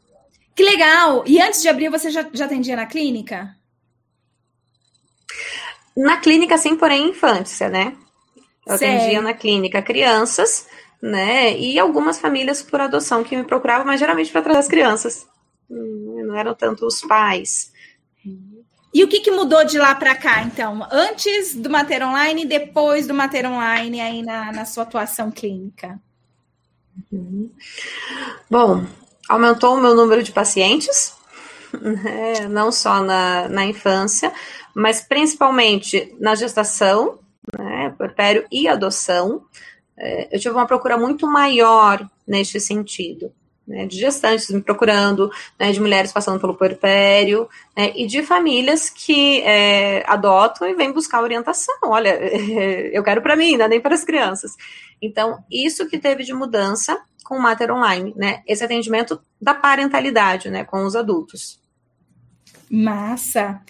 Que 0.54 0.64
legal! 0.64 1.22
E 1.26 1.40
antes 1.40 1.62
de 1.62 1.68
abrir, 1.68 1.88
você 1.88 2.10
já, 2.10 2.26
já 2.32 2.46
atendia 2.46 2.74
na 2.74 2.86
clínica? 2.86 3.54
Na 5.98 6.16
clínica, 6.18 6.56
sim, 6.56 6.76
porém 6.76 7.10
infância, 7.10 7.68
né? 7.68 7.96
Eu 8.64 8.74
atendia 8.74 9.20
na 9.20 9.34
clínica 9.34 9.82
crianças, 9.82 10.68
né? 11.02 11.58
E 11.58 11.76
algumas 11.76 12.20
famílias 12.20 12.62
por 12.62 12.80
adoção 12.80 13.24
que 13.24 13.36
me 13.36 13.42
procuravam, 13.42 13.84
mas 13.84 13.98
geralmente 13.98 14.30
para 14.30 14.42
trazer 14.42 14.60
as 14.60 14.68
crianças. 14.68 15.26
Hum, 15.68 16.22
não 16.24 16.36
eram 16.36 16.54
tanto 16.54 16.86
os 16.86 17.00
pais. 17.00 17.72
E 18.94 19.02
o 19.02 19.08
que, 19.08 19.18
que 19.18 19.32
mudou 19.32 19.64
de 19.64 19.76
lá 19.76 19.92
para 19.92 20.14
cá, 20.14 20.42
então? 20.44 20.86
Antes 20.88 21.56
do 21.56 21.68
Mater 21.68 22.06
Online 22.06 22.42
e 22.42 22.46
depois 22.46 23.08
do 23.08 23.12
Mater 23.12 23.50
Online 23.50 24.00
aí 24.00 24.22
na, 24.22 24.52
na 24.52 24.64
sua 24.64 24.84
atuação 24.84 25.32
clínica? 25.32 26.00
Uhum. 27.10 27.50
Bom, 28.48 28.86
aumentou 29.28 29.74
o 29.74 29.80
meu 29.80 29.96
número 29.96 30.22
de 30.22 30.30
pacientes, 30.30 31.12
né? 31.74 32.46
não 32.48 32.70
só 32.70 33.02
na, 33.02 33.48
na 33.48 33.66
infância, 33.66 34.32
mas 34.78 35.00
principalmente 35.00 36.14
na 36.20 36.34
gestação, 36.34 37.18
né? 37.56 37.94
puerpério 37.96 38.46
e 38.50 38.68
adoção. 38.68 39.44
É, 39.96 40.34
eu 40.34 40.38
tive 40.38 40.54
uma 40.54 40.66
procura 40.66 40.96
muito 40.96 41.26
maior 41.26 42.08
neste 42.26 42.60
sentido 42.60 43.32
né, 43.68 43.84
de 43.86 43.98
gestantes 43.98 44.48
me 44.50 44.62
procurando, 44.62 45.30
né, 45.60 45.70
de 45.70 45.78
mulheres 45.78 46.10
passando 46.10 46.40
pelo 46.40 46.54
puerpério, 46.54 47.46
né, 47.76 47.92
e 47.94 48.06
de 48.06 48.22
famílias 48.22 48.88
que 48.88 49.42
é, 49.42 50.02
adotam 50.06 50.66
e 50.66 50.74
vêm 50.74 50.90
buscar 50.90 51.22
orientação. 51.22 51.76
Olha, 51.84 52.18
eu 52.90 53.04
quero 53.04 53.20
para 53.20 53.36
mim, 53.36 53.58
não 53.58 53.68
nem 53.68 53.80
para 53.80 53.94
as 53.94 54.04
crianças. 54.04 54.56
Então, 55.02 55.44
isso 55.50 55.86
que 55.86 55.98
teve 55.98 56.24
de 56.24 56.32
mudança 56.32 56.98
com 57.22 57.36
o 57.36 57.42
Mater 57.42 57.70
Online, 57.70 58.14
né, 58.16 58.42
esse 58.46 58.64
atendimento 58.64 59.20
da 59.40 59.52
parentalidade, 59.52 60.48
né, 60.48 60.64
com 60.64 60.86
os 60.86 60.96
adultos. 60.96 61.60
Massa. 62.70 63.60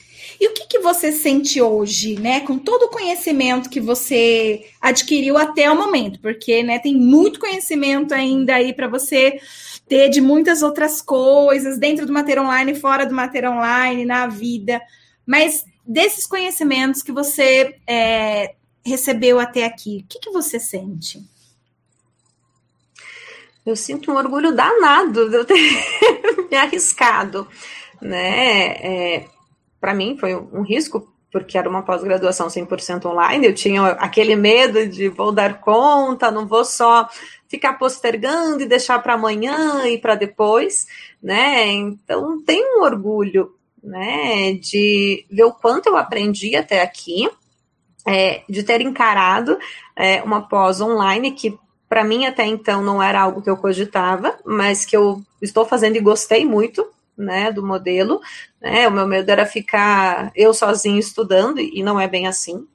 E 0.41 0.49
o 0.49 0.53
que, 0.53 0.67
que 0.67 0.79
você 0.81 1.13
sente 1.13 1.61
hoje, 1.61 2.19
né, 2.19 2.41
com 2.41 2.59
todo 2.59 2.85
o 2.85 2.91
conhecimento 2.91 3.71
que 3.71 3.81
você 3.81 4.67
adquiriu 4.81 5.37
até 5.39 5.71
o 5.71 5.77
momento? 5.77 6.21
Porque, 6.21 6.63
né, 6.63 6.79
tem 6.79 6.97
muito 6.97 7.39
conhecimento 7.39 8.13
ainda 8.13 8.57
aí 8.57 8.73
para 8.73 8.89
você 8.89 9.41
ter 9.89 10.09
de 10.11 10.21
muitas 10.21 10.63
outras 10.63 11.01
coisas 11.01 11.79
dentro 11.79 12.05
do 12.07 12.13
Mater 12.13 12.41
Online, 12.41 12.75
fora 12.75 13.07
do 13.07 13.15
Mater 13.15 13.51
Online, 13.51 14.05
na 14.05 14.27
vida. 14.27 14.81
Mas 15.25 15.65
desses 15.87 16.27
conhecimentos 16.27 17.03
que 17.03 17.13
você 17.13 17.77
é, 17.87 18.55
recebeu 18.85 19.41
até 19.41 19.65
aqui, 19.65 20.05
o 20.05 20.09
que, 20.09 20.19
que 20.19 20.31
você 20.31 20.61
sente? 20.61 21.23
Eu 23.65 23.77
sinto 23.77 24.11
um 24.11 24.17
orgulho 24.17 24.55
danado 24.55 25.29
de 25.29 25.37
eu 25.37 25.45
ter 25.45 25.55
me 26.51 26.57
arriscado, 26.57 27.47
né? 28.01 28.67
É, 28.83 29.25
Para 29.81 29.95
mim 29.95 30.17
foi 30.19 30.35
um 30.35 30.63
risco, 30.63 31.13
porque 31.31 31.59
era 31.59 31.69
uma 31.69 31.83
pós-graduação 31.83 32.49
100% 32.49 33.05
online, 33.07 33.47
eu 33.47 33.55
tinha 33.55 33.87
aquele 33.93 34.35
medo 34.35 34.87
de 34.87 35.09
vou 35.09 35.33
dar 35.33 35.61
conta, 35.61 36.31
não 36.31 36.47
vou 36.47 36.65
só 36.65 37.09
ficar 37.49 37.75
postergando 37.75 38.63
e 38.63 38.69
deixar 38.69 38.99
para 39.03 39.15
amanhã 39.15 39.87
e 39.87 39.99
para 39.99 40.15
depois, 40.15 40.87
né? 41.23 41.67
Então 41.67 42.43
tem 42.43 42.63
um 42.77 42.83
orgulho, 42.83 43.55
né, 43.83 44.55
de 44.55 45.25
ver 45.31 45.45
o 45.45 45.53
quanto 45.53 45.89
eu 45.89 45.97
aprendi 45.97 46.57
até 46.57 46.83
aqui, 46.83 47.31
é, 48.07 48.43
de 48.49 48.63
ter 48.63 48.81
encarado 48.81 49.59
é, 49.97 50.23
uma 50.23 50.49
pós 50.49 50.81
online 50.81 51.31
que 51.33 51.59
para 51.89 52.05
mim 52.05 52.27
até 52.27 52.45
então 52.45 52.83
não 52.83 53.03
era 53.03 53.21
algo 53.21 53.41
que 53.41 53.49
eu 53.49 53.57
cogitava, 53.57 54.39
mas 54.45 54.85
que 54.85 54.97
eu 54.97 55.23
estou 55.41 55.65
fazendo 55.65 55.97
e 55.97 56.01
gostei 56.01 56.45
muito, 56.45 56.87
né, 57.19 57.51
do 57.51 57.67
modelo, 57.67 58.21
né, 58.61 58.87
o 58.87 58.93
meu 58.93 59.07
medo 59.07 59.29
era 59.29 59.45
ficar 59.45 60.31
eu 60.35 60.55
sozinho 60.55 60.99
estudando, 60.99 61.61
e 61.61 61.83
não 61.83 61.99
é 61.99 62.07
bem 62.07 62.27
assim, 62.27 62.67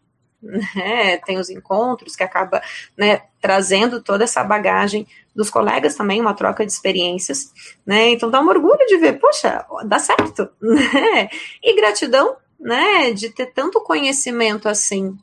né, 0.42 1.18
tem 1.26 1.40
os 1.40 1.50
encontros 1.50 2.16
que 2.16 2.24
acaba 2.24 2.62
né, 2.98 3.22
trazendo 3.40 4.04
toda 4.04 4.26
essa 4.26 4.44
bagagem 4.44 5.08
dos 5.34 5.50
colegas 5.50 5.96
também, 5.96 6.20
uma 6.20 6.34
troca 6.34 6.66
de 6.66 6.72
experiências, 6.72 7.52
né? 7.86 8.10
Então 8.10 8.30
dá 8.30 8.40
um 8.40 8.48
orgulho 8.48 8.86
de 8.88 8.98
ver, 8.98 9.14
poxa, 9.14 9.66
dá 9.86 9.98
certo, 9.98 10.48
né? 10.62 11.30
E 11.64 11.76
gratidão, 11.76 12.36
né, 12.60 13.12
de 13.12 13.30
ter 13.30 13.48
tanto 13.48 13.82
conhecimento 13.82 14.70
assim, 14.70 15.18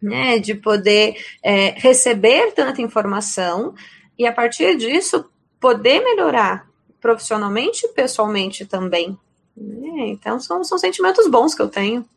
né, 0.00 0.38
de 0.38 0.54
poder 0.54 1.16
é, 1.42 1.74
receber 1.76 2.52
tanta 2.52 2.80
informação 2.82 3.74
e 4.18 4.26
a 4.26 4.32
partir 4.32 4.76
disso 4.76 5.30
poder 5.60 6.02
melhorar 6.02 6.66
profissionalmente 7.02 7.84
e 7.84 7.88
pessoalmente 7.88 8.64
também. 8.64 9.18
Né? 9.54 10.06
Então 10.06 10.40
são, 10.40 10.64
são 10.64 10.78
sentimentos 10.78 11.28
bons 11.28 11.54
que 11.54 11.60
eu 11.60 11.68
tenho. 11.68 12.08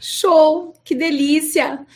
Show, 0.00 0.74
que 0.82 0.94
delícia! 0.94 1.86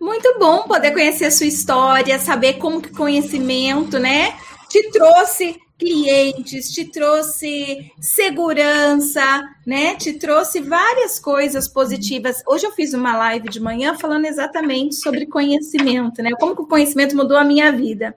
Muito 0.00 0.36
bom 0.38 0.62
poder 0.62 0.90
conhecer 0.90 1.26
a 1.26 1.30
sua 1.30 1.46
história, 1.46 2.18
saber 2.18 2.54
como 2.54 2.82
que 2.82 2.90
conhecimento, 2.90 4.00
né, 4.00 4.36
te 4.68 4.90
trouxe 4.90 5.60
clientes, 5.82 6.70
te 6.70 6.84
trouxe 6.84 7.90
segurança, 8.00 9.42
né? 9.66 9.96
Te 9.96 10.12
trouxe 10.12 10.60
várias 10.60 11.18
coisas 11.18 11.66
positivas. 11.66 12.40
Hoje 12.46 12.64
eu 12.64 12.70
fiz 12.70 12.94
uma 12.94 13.16
live 13.16 13.48
de 13.48 13.58
manhã 13.58 13.96
falando 13.98 14.26
exatamente 14.26 14.94
sobre 14.94 15.26
conhecimento, 15.26 16.22
né? 16.22 16.30
Como 16.38 16.54
que 16.54 16.62
o 16.62 16.66
conhecimento 16.66 17.16
mudou 17.16 17.36
a 17.36 17.42
minha 17.44 17.72
vida. 17.72 18.14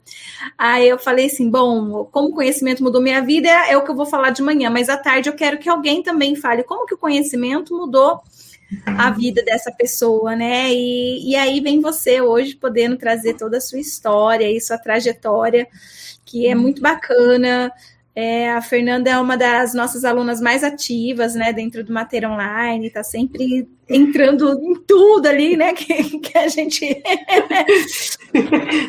Aí 0.55 0.87
eu 0.87 0.99
falei 0.99 1.25
assim, 1.25 1.49
bom, 1.49 2.05
como 2.11 2.29
o 2.29 2.35
conhecimento 2.35 2.83
mudou 2.83 3.01
minha 3.01 3.21
vida 3.23 3.49
é 3.49 3.75
o 3.75 3.83
que 3.83 3.89
eu 3.89 3.95
vou 3.95 4.05
falar 4.05 4.29
de 4.29 4.43
manhã, 4.43 4.69
mas 4.69 4.87
à 4.87 4.95
tarde 4.95 5.27
eu 5.27 5.33
quero 5.33 5.57
que 5.57 5.67
alguém 5.67 6.03
também 6.03 6.35
fale 6.35 6.61
como 6.61 6.85
que 6.85 6.93
o 6.93 6.99
conhecimento 6.99 7.75
mudou 7.75 8.21
a 8.85 9.11
vida 9.11 9.43
dessa 9.43 9.71
pessoa, 9.71 10.35
né? 10.35 10.73
E, 10.73 11.31
e 11.31 11.35
aí 11.35 11.59
vem 11.59 11.81
você 11.81 12.21
hoje 12.21 12.55
podendo 12.55 12.97
trazer 12.97 13.35
toda 13.35 13.57
a 13.57 13.61
sua 13.61 13.79
história 13.79 14.49
e 14.49 14.61
sua 14.61 14.77
trajetória, 14.77 15.67
que 16.25 16.47
é 16.47 16.55
muito 16.55 16.81
bacana. 16.81 17.71
É, 18.15 18.51
a 18.51 18.61
Fernanda 18.61 19.09
é 19.09 19.19
uma 19.19 19.35
das 19.35 19.73
nossas 19.73 20.05
alunas 20.05 20.39
mais 20.39 20.63
ativas, 20.63 21.35
né, 21.35 21.51
dentro 21.51 21.83
do 21.83 21.91
Mater 21.91 22.29
Online, 22.29 22.87
está 22.87 23.03
sempre 23.03 23.67
entrando 23.89 24.57
em 24.57 24.73
tudo 24.87 25.27
ali, 25.27 25.57
né, 25.57 25.73
que, 25.73 26.19
que 26.19 26.37
a 26.37 26.47
gente... 26.47 26.85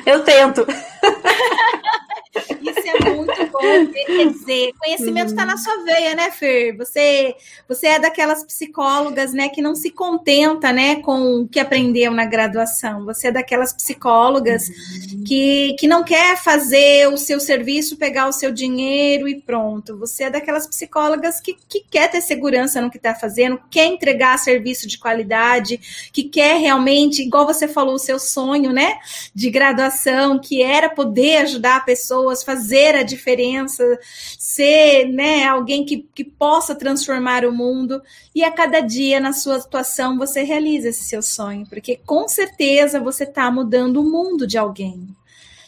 Eu 0.07 0.23
tento. 0.23 0.65
Isso 2.37 2.89
é 2.89 3.11
muito 3.11 3.47
bom. 3.51 3.87
Quer 3.93 4.29
dizer, 4.29 4.73
conhecimento 4.79 5.31
está 5.31 5.43
uhum. 5.43 5.49
na 5.49 5.57
sua 5.57 5.85
veia, 5.85 6.15
né, 6.15 6.31
Fer? 6.31 6.77
Você, 6.77 7.35
você 7.69 7.87
é 7.89 7.99
daquelas 7.99 8.45
psicólogas, 8.45 9.33
né, 9.33 9.49
que 9.49 9.63
não 9.63 9.75
se 9.75 9.91
contenta, 9.91 10.73
né, 10.73 10.97
com 10.97 11.43
o 11.43 11.49
que 11.49 11.61
aprendeu 11.61 12.13
na 12.13 12.25
graduação. 12.25 13.05
Você 13.05 13.29
é 13.29 13.33
daquelas 13.33 13.73
psicólogas 13.73 14.69
uhum. 14.69 15.25
que, 15.25 15.75
que 15.79 15.87
não 15.87 16.05
quer 16.05 16.37
fazer 16.37 17.09
o 17.09 17.17
seu 17.17 17.41
serviço, 17.41 17.97
pegar 17.97 18.29
o 18.29 18.33
seu 18.33 18.53
dinheiro 18.53 19.29
e 19.29 19.41
pronto. 19.41 19.99
Você 19.99 20.25
é 20.25 20.31
daquelas 20.31 20.67
psicólogas 20.67 21.41
que, 21.41 21.57
que 21.69 21.85
quer 21.91 22.11
ter 22.11 22.21
segurança 22.21 22.81
no 22.81 22.91
que 22.91 22.97
está 22.97 23.15
fazendo, 23.15 23.61
quer 23.71 23.87
entregar 23.87 24.39
serviço 24.39 24.87
de 24.87 24.99
qualidade, 24.99 26.11
que 26.13 26.25
quer 26.25 26.59
realmente, 26.59 27.23
igual 27.23 27.47
você 27.47 27.67
falou, 27.67 27.95
o 27.95 27.99
seu 27.99 28.19
sonho, 28.19 28.73
né, 28.73 28.99
de 29.35 29.51
graduação, 29.51 30.39
que 30.39 30.63
era 30.63 30.89
poder 30.89 31.39
ajudar 31.39 31.85
pessoas, 32.27 32.43
fazer 32.43 32.95
a 32.95 33.03
diferença, 33.03 33.99
ser 34.39 35.07
né, 35.07 35.45
alguém 35.45 35.85
que, 35.85 36.07
que 36.15 36.25
possa 36.25 36.75
transformar 36.75 37.45
o 37.45 37.53
mundo. 37.53 38.03
E 38.35 38.43
a 38.45 38.51
cada 38.51 38.81
dia 38.81 39.21
na 39.21 39.33
sua 39.33 39.57
atuação 39.57 40.19
você 40.19 40.43
realiza 40.43 40.89
esse 40.89 41.05
seu 41.05 41.23
sonho, 41.23 41.67
porque 41.67 42.01
com 42.05 42.29
certeza 42.29 43.01
você 43.01 43.25
está 43.25 43.51
mudando 43.51 44.01
o 44.01 44.11
mundo 44.11 44.47
de 44.47 44.59
alguém. 44.59 45.07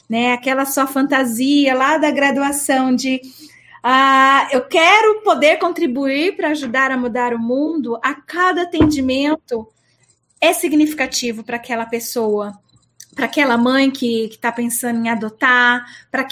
Né? 0.09 0.33
Aquela 0.33 0.65
sua 0.65 0.87
fantasia 0.87 1.75
lá 1.75 1.99
da 1.99 2.11
graduação 2.11 2.95
de 2.95 3.21
ah, 3.83 4.49
eu 4.51 4.63
quero 4.63 5.23
poder 5.23 5.59
contribuir 5.59 6.37
para 6.37 6.49
ajudar 6.49 6.91
a 6.91 6.97
mudar 6.97 7.33
o 7.33 7.39
mundo, 7.39 7.99
a 8.03 8.15
cada 8.15 8.63
atendimento 8.63 9.69
é 10.41 10.53
significativo 10.53 11.45
para 11.45 11.57
aquela 11.57 11.87
pessoa 11.87 12.59
para 13.19 13.27
aquela 13.27 13.59
mãe 13.59 13.91
que 13.91 14.27
está 14.27 14.53
pensando 14.53 15.05
em 15.05 15.09
adotar, 15.09 15.85
para 16.09 16.23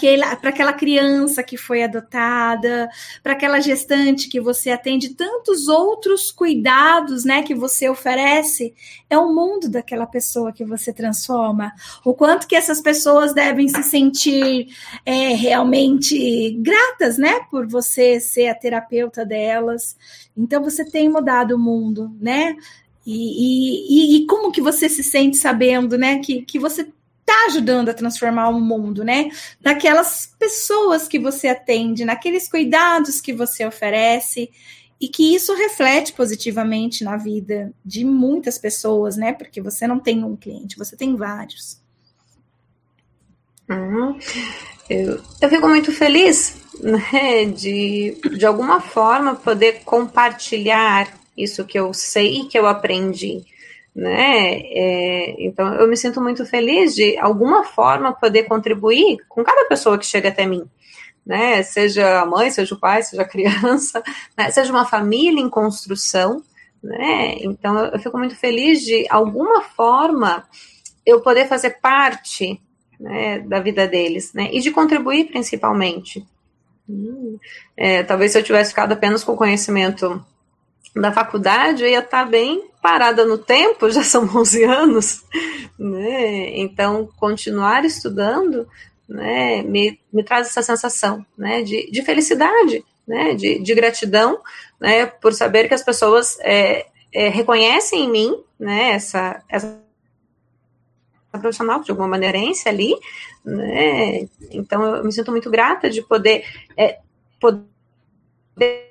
aquela 0.43 0.71
criança 0.71 1.43
que 1.43 1.57
foi 1.57 1.83
adotada, 1.83 2.89
para 3.21 3.33
aquela 3.33 3.59
gestante 3.59 4.29
que 4.29 4.39
você 4.39 4.69
atende, 4.69 5.09
tantos 5.09 5.67
outros 5.67 6.31
cuidados 6.31 7.25
né, 7.25 7.43
que 7.43 7.53
você 7.53 7.89
oferece, 7.89 8.73
é 9.09 9.17
o 9.17 9.35
mundo 9.35 9.67
daquela 9.67 10.07
pessoa 10.07 10.53
que 10.53 10.63
você 10.63 10.93
transforma. 10.93 11.73
O 12.05 12.13
quanto 12.13 12.47
que 12.47 12.55
essas 12.55 12.79
pessoas 12.79 13.33
devem 13.33 13.67
se 13.67 13.83
sentir 13.83 14.69
é, 15.05 15.33
realmente 15.33 16.51
gratas 16.61 17.17
né, 17.17 17.41
por 17.51 17.67
você 17.67 18.21
ser 18.21 18.47
a 18.47 18.55
terapeuta 18.55 19.25
delas. 19.25 19.97
Então 20.37 20.63
você 20.63 20.89
tem 20.89 21.09
mudado 21.09 21.57
o 21.57 21.59
mundo, 21.59 22.15
né? 22.17 22.55
E, 23.09 23.13
e, 23.13 24.17
e, 24.17 24.25
como 24.25 24.51
que 24.51 24.59
você 24.59 24.89
se 24.89 25.01
sente 25.01 25.37
sabendo, 25.37 25.97
né, 25.97 26.19
que, 26.19 26.41
que 26.41 26.59
você 26.59 26.81
está 26.81 27.45
ajudando 27.45 27.87
a 27.87 27.93
transformar 27.93 28.49
o 28.49 28.59
mundo, 28.59 29.01
né? 29.01 29.29
Naquelas 29.63 30.33
pessoas 30.37 31.07
que 31.07 31.17
você 31.17 31.47
atende, 31.47 32.03
naqueles 32.03 32.49
cuidados 32.49 33.21
que 33.21 33.31
você 33.31 33.65
oferece 33.65 34.49
e 34.99 35.07
que 35.07 35.33
isso 35.33 35.53
reflete 35.53 36.11
positivamente 36.11 37.05
na 37.05 37.15
vida 37.15 37.71
de 37.85 38.03
muitas 38.03 38.57
pessoas, 38.57 39.15
né? 39.15 39.31
Porque 39.31 39.61
você 39.61 39.87
não 39.87 39.99
tem 39.99 40.25
um 40.25 40.35
cliente, 40.35 40.77
você 40.77 40.97
tem 40.97 41.15
vários. 41.15 41.81
Uhum. 43.69 44.19
Eu, 44.89 45.21
eu 45.41 45.49
fico 45.49 45.67
muito 45.67 45.93
feliz 45.93 46.57
né, 46.81 47.45
de, 47.45 48.17
de 48.37 48.45
alguma 48.45 48.81
forma, 48.81 49.35
poder 49.35 49.81
compartilhar 49.83 51.16
isso 51.37 51.65
que 51.65 51.77
eu 51.77 51.93
sei 51.93 52.45
que 52.45 52.57
eu 52.57 52.65
aprendi. 52.65 53.43
Né? 53.95 54.61
É, 54.63 55.35
então, 55.39 55.73
eu 55.73 55.87
me 55.87 55.97
sinto 55.97 56.21
muito 56.21 56.45
feliz 56.45 56.95
de 56.95 57.17
alguma 57.17 57.63
forma 57.63 58.13
poder 58.13 58.43
contribuir 58.43 59.17
com 59.27 59.43
cada 59.43 59.67
pessoa 59.67 59.97
que 59.97 60.05
chega 60.05 60.29
até 60.29 60.45
mim 60.45 60.69
né? 61.27 61.61
Seja 61.61 62.21
a 62.21 62.25
mãe, 62.25 62.49
seja 62.49 62.73
o 62.73 62.79
pai, 62.79 63.03
seja 63.03 63.21
a 63.21 63.27
criança, 63.27 64.01
né? 64.35 64.49
seja 64.49 64.71
uma 64.71 64.85
família 64.85 65.41
em 65.41 65.49
construção, 65.49 66.41
né? 66.81 67.35
Então 67.39 67.77
eu 67.87 67.99
fico 67.99 68.17
muito 68.17 68.35
feliz 68.35 68.81
de 68.81 69.05
alguma 69.09 69.61
forma 69.61 70.47
eu 71.05 71.21
poder 71.21 71.47
fazer 71.47 71.81
parte 71.81 72.61
né, 72.99 73.39
da 73.39 73.59
vida 73.59 73.87
deles, 73.87 74.33
né? 74.33 74.49
E 74.53 74.61
de 74.61 74.71
contribuir 74.71 75.25
principalmente. 75.25 76.25
É, 77.75 78.03
talvez 78.03 78.31
se 78.31 78.39
eu 78.39 78.43
tivesse 78.43 78.69
ficado 78.69 78.93
apenas 78.93 79.21
com 79.21 79.33
o 79.33 79.37
conhecimento 79.37 80.23
da 81.01 81.11
faculdade, 81.11 81.83
eu 81.83 81.89
ia 81.89 81.99
estar 81.99 82.25
bem 82.25 82.69
parada 82.81 83.25
no 83.25 83.37
tempo, 83.37 83.89
já 83.91 84.03
são 84.03 84.23
11 84.23 84.63
anos, 84.63 85.23
né? 85.77 86.57
Então, 86.57 87.09
continuar 87.17 87.85
estudando 87.85 88.67
né, 89.07 89.61
me, 89.63 89.99
me 90.11 90.23
traz 90.23 90.47
essa 90.47 90.61
sensação 90.61 91.25
né, 91.37 91.63
de, 91.63 91.89
de 91.89 92.01
felicidade, 92.01 92.83
né, 93.07 93.33
de, 93.35 93.59
de 93.59 93.75
gratidão, 93.75 94.41
né, 94.79 95.05
por 95.05 95.33
saber 95.33 95.67
que 95.67 95.73
as 95.73 95.83
pessoas 95.83 96.37
é, 96.41 96.87
é, 97.13 97.29
reconhecem 97.29 98.03
em 98.03 98.11
mim 98.11 98.43
né, 98.59 98.89
essa, 98.91 99.41
essa 99.47 99.79
profissional 101.31 101.81
de 101.81 101.91
alguma 101.91 102.07
maneirense 102.07 102.67
ali, 102.67 102.93
né, 103.45 104.27
então 104.51 104.97
eu 104.97 105.05
me 105.05 105.11
sinto 105.11 105.31
muito 105.31 105.49
grata 105.49 105.89
de 105.89 106.01
poder, 106.01 106.43
é, 106.75 106.99
poder 107.39 108.86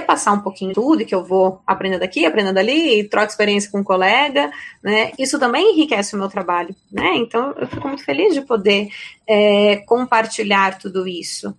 passar 0.00 0.32
um 0.32 0.40
pouquinho 0.40 0.72
tudo 0.72 1.04
que 1.04 1.14
eu 1.14 1.24
vou 1.24 1.60
aprendendo 1.66 2.02
aqui, 2.02 2.24
aprendendo 2.24 2.58
ali, 2.58 3.00
e 3.00 3.04
troco 3.08 3.28
experiência 3.28 3.70
com 3.70 3.80
um 3.80 3.84
colega, 3.84 4.50
né? 4.82 5.12
Isso 5.18 5.38
também 5.38 5.72
enriquece 5.72 6.14
o 6.14 6.18
meu 6.18 6.28
trabalho, 6.28 6.74
né? 6.90 7.16
Então 7.16 7.54
eu 7.58 7.66
fico 7.66 7.86
muito 7.86 8.04
feliz 8.04 8.34
de 8.34 8.42
poder 8.42 8.88
é, 9.26 9.76
compartilhar 9.86 10.78
tudo 10.78 11.06
isso. 11.06 11.56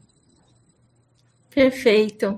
Perfeito. 1.53 2.37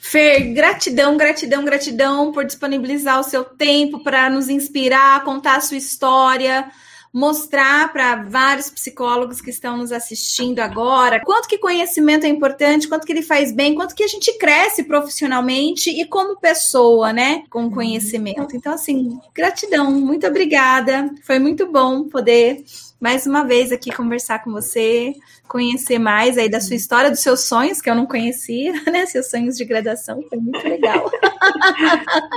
Fer, 0.00 0.54
gratidão, 0.54 1.18
gratidão, 1.18 1.64
gratidão 1.64 2.32
por 2.32 2.46
disponibilizar 2.46 3.20
o 3.20 3.24
seu 3.24 3.44
tempo 3.44 4.02
para 4.02 4.30
nos 4.30 4.48
inspirar, 4.48 5.22
contar 5.22 5.56
a 5.56 5.60
sua 5.60 5.76
história 5.76 6.70
mostrar 7.14 7.92
para 7.92 8.24
vários 8.24 8.68
psicólogos 8.68 9.40
que 9.40 9.50
estão 9.50 9.76
nos 9.76 9.92
assistindo 9.92 10.58
agora 10.58 11.20
quanto 11.24 11.46
que 11.46 11.58
conhecimento 11.58 12.26
é 12.26 12.28
importante, 12.28 12.88
quanto 12.88 13.06
que 13.06 13.12
ele 13.12 13.22
faz 13.22 13.52
bem, 13.52 13.76
quanto 13.76 13.94
que 13.94 14.02
a 14.02 14.08
gente 14.08 14.36
cresce 14.36 14.82
profissionalmente 14.82 15.90
e 15.90 16.04
como 16.04 16.40
pessoa, 16.40 17.12
né, 17.12 17.44
com 17.48 17.70
conhecimento. 17.70 18.56
Então, 18.56 18.74
assim, 18.74 19.16
gratidão, 19.32 19.92
muito 19.92 20.26
obrigada. 20.26 21.08
Foi 21.22 21.38
muito 21.38 21.70
bom 21.70 22.08
poder 22.08 22.64
mais 23.00 23.26
uma 23.26 23.44
vez 23.44 23.70
aqui 23.70 23.92
conversar 23.92 24.42
com 24.42 24.50
você, 24.50 25.14
conhecer 25.46 26.00
mais 26.00 26.36
aí 26.36 26.48
da 26.48 26.60
sua 26.60 26.74
história, 26.74 27.10
dos 27.10 27.20
seus 27.20 27.40
sonhos, 27.40 27.80
que 27.80 27.88
eu 27.88 27.94
não 27.94 28.06
conhecia, 28.06 28.72
né? 28.90 29.06
Seus 29.06 29.30
sonhos 29.30 29.56
de 29.56 29.64
graduação, 29.64 30.20
foi 30.28 30.38
muito 30.38 30.66
legal. 30.66 31.08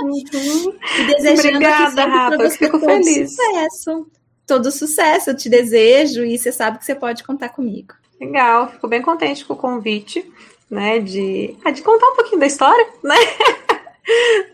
uhum. 0.04 0.74
E 1.00 1.06
desejando 1.06 1.56
Obrigada, 1.56 2.04
Rafa, 2.04 2.42
eu 2.42 2.50
fico 2.50 2.78
feliz. 2.78 3.34
Sucesso 3.34 4.06
todo 4.48 4.72
sucesso, 4.72 5.30
eu 5.30 5.36
te 5.36 5.48
desejo 5.48 6.24
e 6.24 6.38
você 6.38 6.50
sabe 6.50 6.78
que 6.78 6.86
você 6.86 6.94
pode 6.94 7.22
contar 7.22 7.50
comigo. 7.50 7.94
Legal, 8.18 8.72
fico 8.72 8.88
bem 8.88 9.02
contente 9.02 9.44
com 9.44 9.52
o 9.52 9.56
convite, 9.56 10.24
né, 10.68 10.98
de, 10.98 11.54
ah, 11.64 11.70
de 11.70 11.82
contar 11.82 12.08
um 12.08 12.16
pouquinho 12.16 12.40
da 12.40 12.46
história, 12.46 12.88
né? 13.04 13.16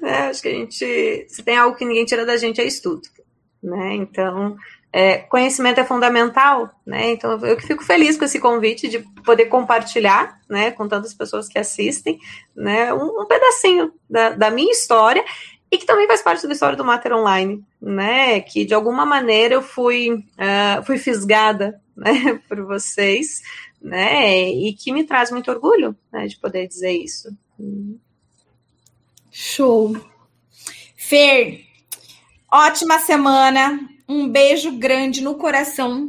né? 0.03 0.19
Acho 0.29 0.43
que 0.43 0.49
a 0.49 0.53
gente, 0.53 1.27
se 1.29 1.43
tem 1.43 1.57
algo 1.57 1.77
que 1.77 1.85
ninguém 1.85 2.05
tira 2.05 2.27
da 2.27 2.37
gente 2.37 2.61
é 2.61 2.65
estudo, 2.65 3.09
né? 3.63 3.95
Então, 3.95 4.57
é, 4.93 5.19
conhecimento 5.19 5.81
é 5.81 5.85
fundamental, 5.85 6.71
né? 6.85 7.13
Então, 7.13 7.39
eu 7.45 7.57
que 7.57 7.67
fico 7.67 7.85
feliz 7.85 8.17
com 8.17 8.25
esse 8.25 8.41
convite 8.41 8.89
de 8.89 8.99
poder 9.25 9.47
compartilhar, 9.47 10.39
né, 10.49 10.73
com 10.73 10.87
tantas 10.89 11.15
pessoas 11.15 11.49
que 11.49 11.59
assistem, 11.59 12.19
né, 12.55 12.93
um, 12.93 13.23
um 13.23 13.27
pedacinho 13.27 13.93
da, 14.11 14.31
da 14.31 14.51
minha 14.51 14.71
história 14.71 15.25
e 15.75 15.79
que 15.79 15.87
também 15.87 16.07
faz 16.07 16.23
parte 16.23 16.47
da 16.47 16.53
história 16.53 16.77
do 16.77 16.85
Mater 16.85 17.13
Online, 17.13 17.65
né? 17.83 18.41
Que 18.41 18.65
de 18.65 18.73
alguma 18.73 19.05
maneira 19.05 19.55
eu 19.55 19.63
fui, 19.63 20.09
uh, 20.13 20.85
fui 20.85 20.99
fisgada 20.99 21.81
né, 21.97 22.41
por 22.49 22.65
vocês, 22.65 23.43
né? 23.83 24.49
E 24.49 24.73
que 24.73 24.93
me 24.93 25.03
traz 25.03 25.33
muito 25.33 25.51
orgulho 25.51 25.97
né, 26.13 26.29
de 26.29 26.39
poder 26.39 26.69
dizer 26.69 26.93
isso. 26.93 27.37
Show. 29.33 29.97
Fer, 30.97 31.65
ótima 32.53 33.01
semana. 33.01 33.81
Um 34.09 34.29
beijo 34.29 34.79
grande 34.79 35.25
no 35.25 35.35
coração. 35.35 36.07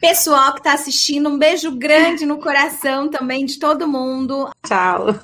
Pessoal 0.00 0.52
que 0.52 0.60
está 0.60 0.74
assistindo, 0.74 1.28
um 1.28 1.36
beijo 1.36 1.72
grande 1.72 2.24
no 2.24 2.38
coração 2.38 3.10
também 3.10 3.44
de 3.44 3.58
todo 3.58 3.88
mundo. 3.88 4.48
Tchau. 4.64 5.18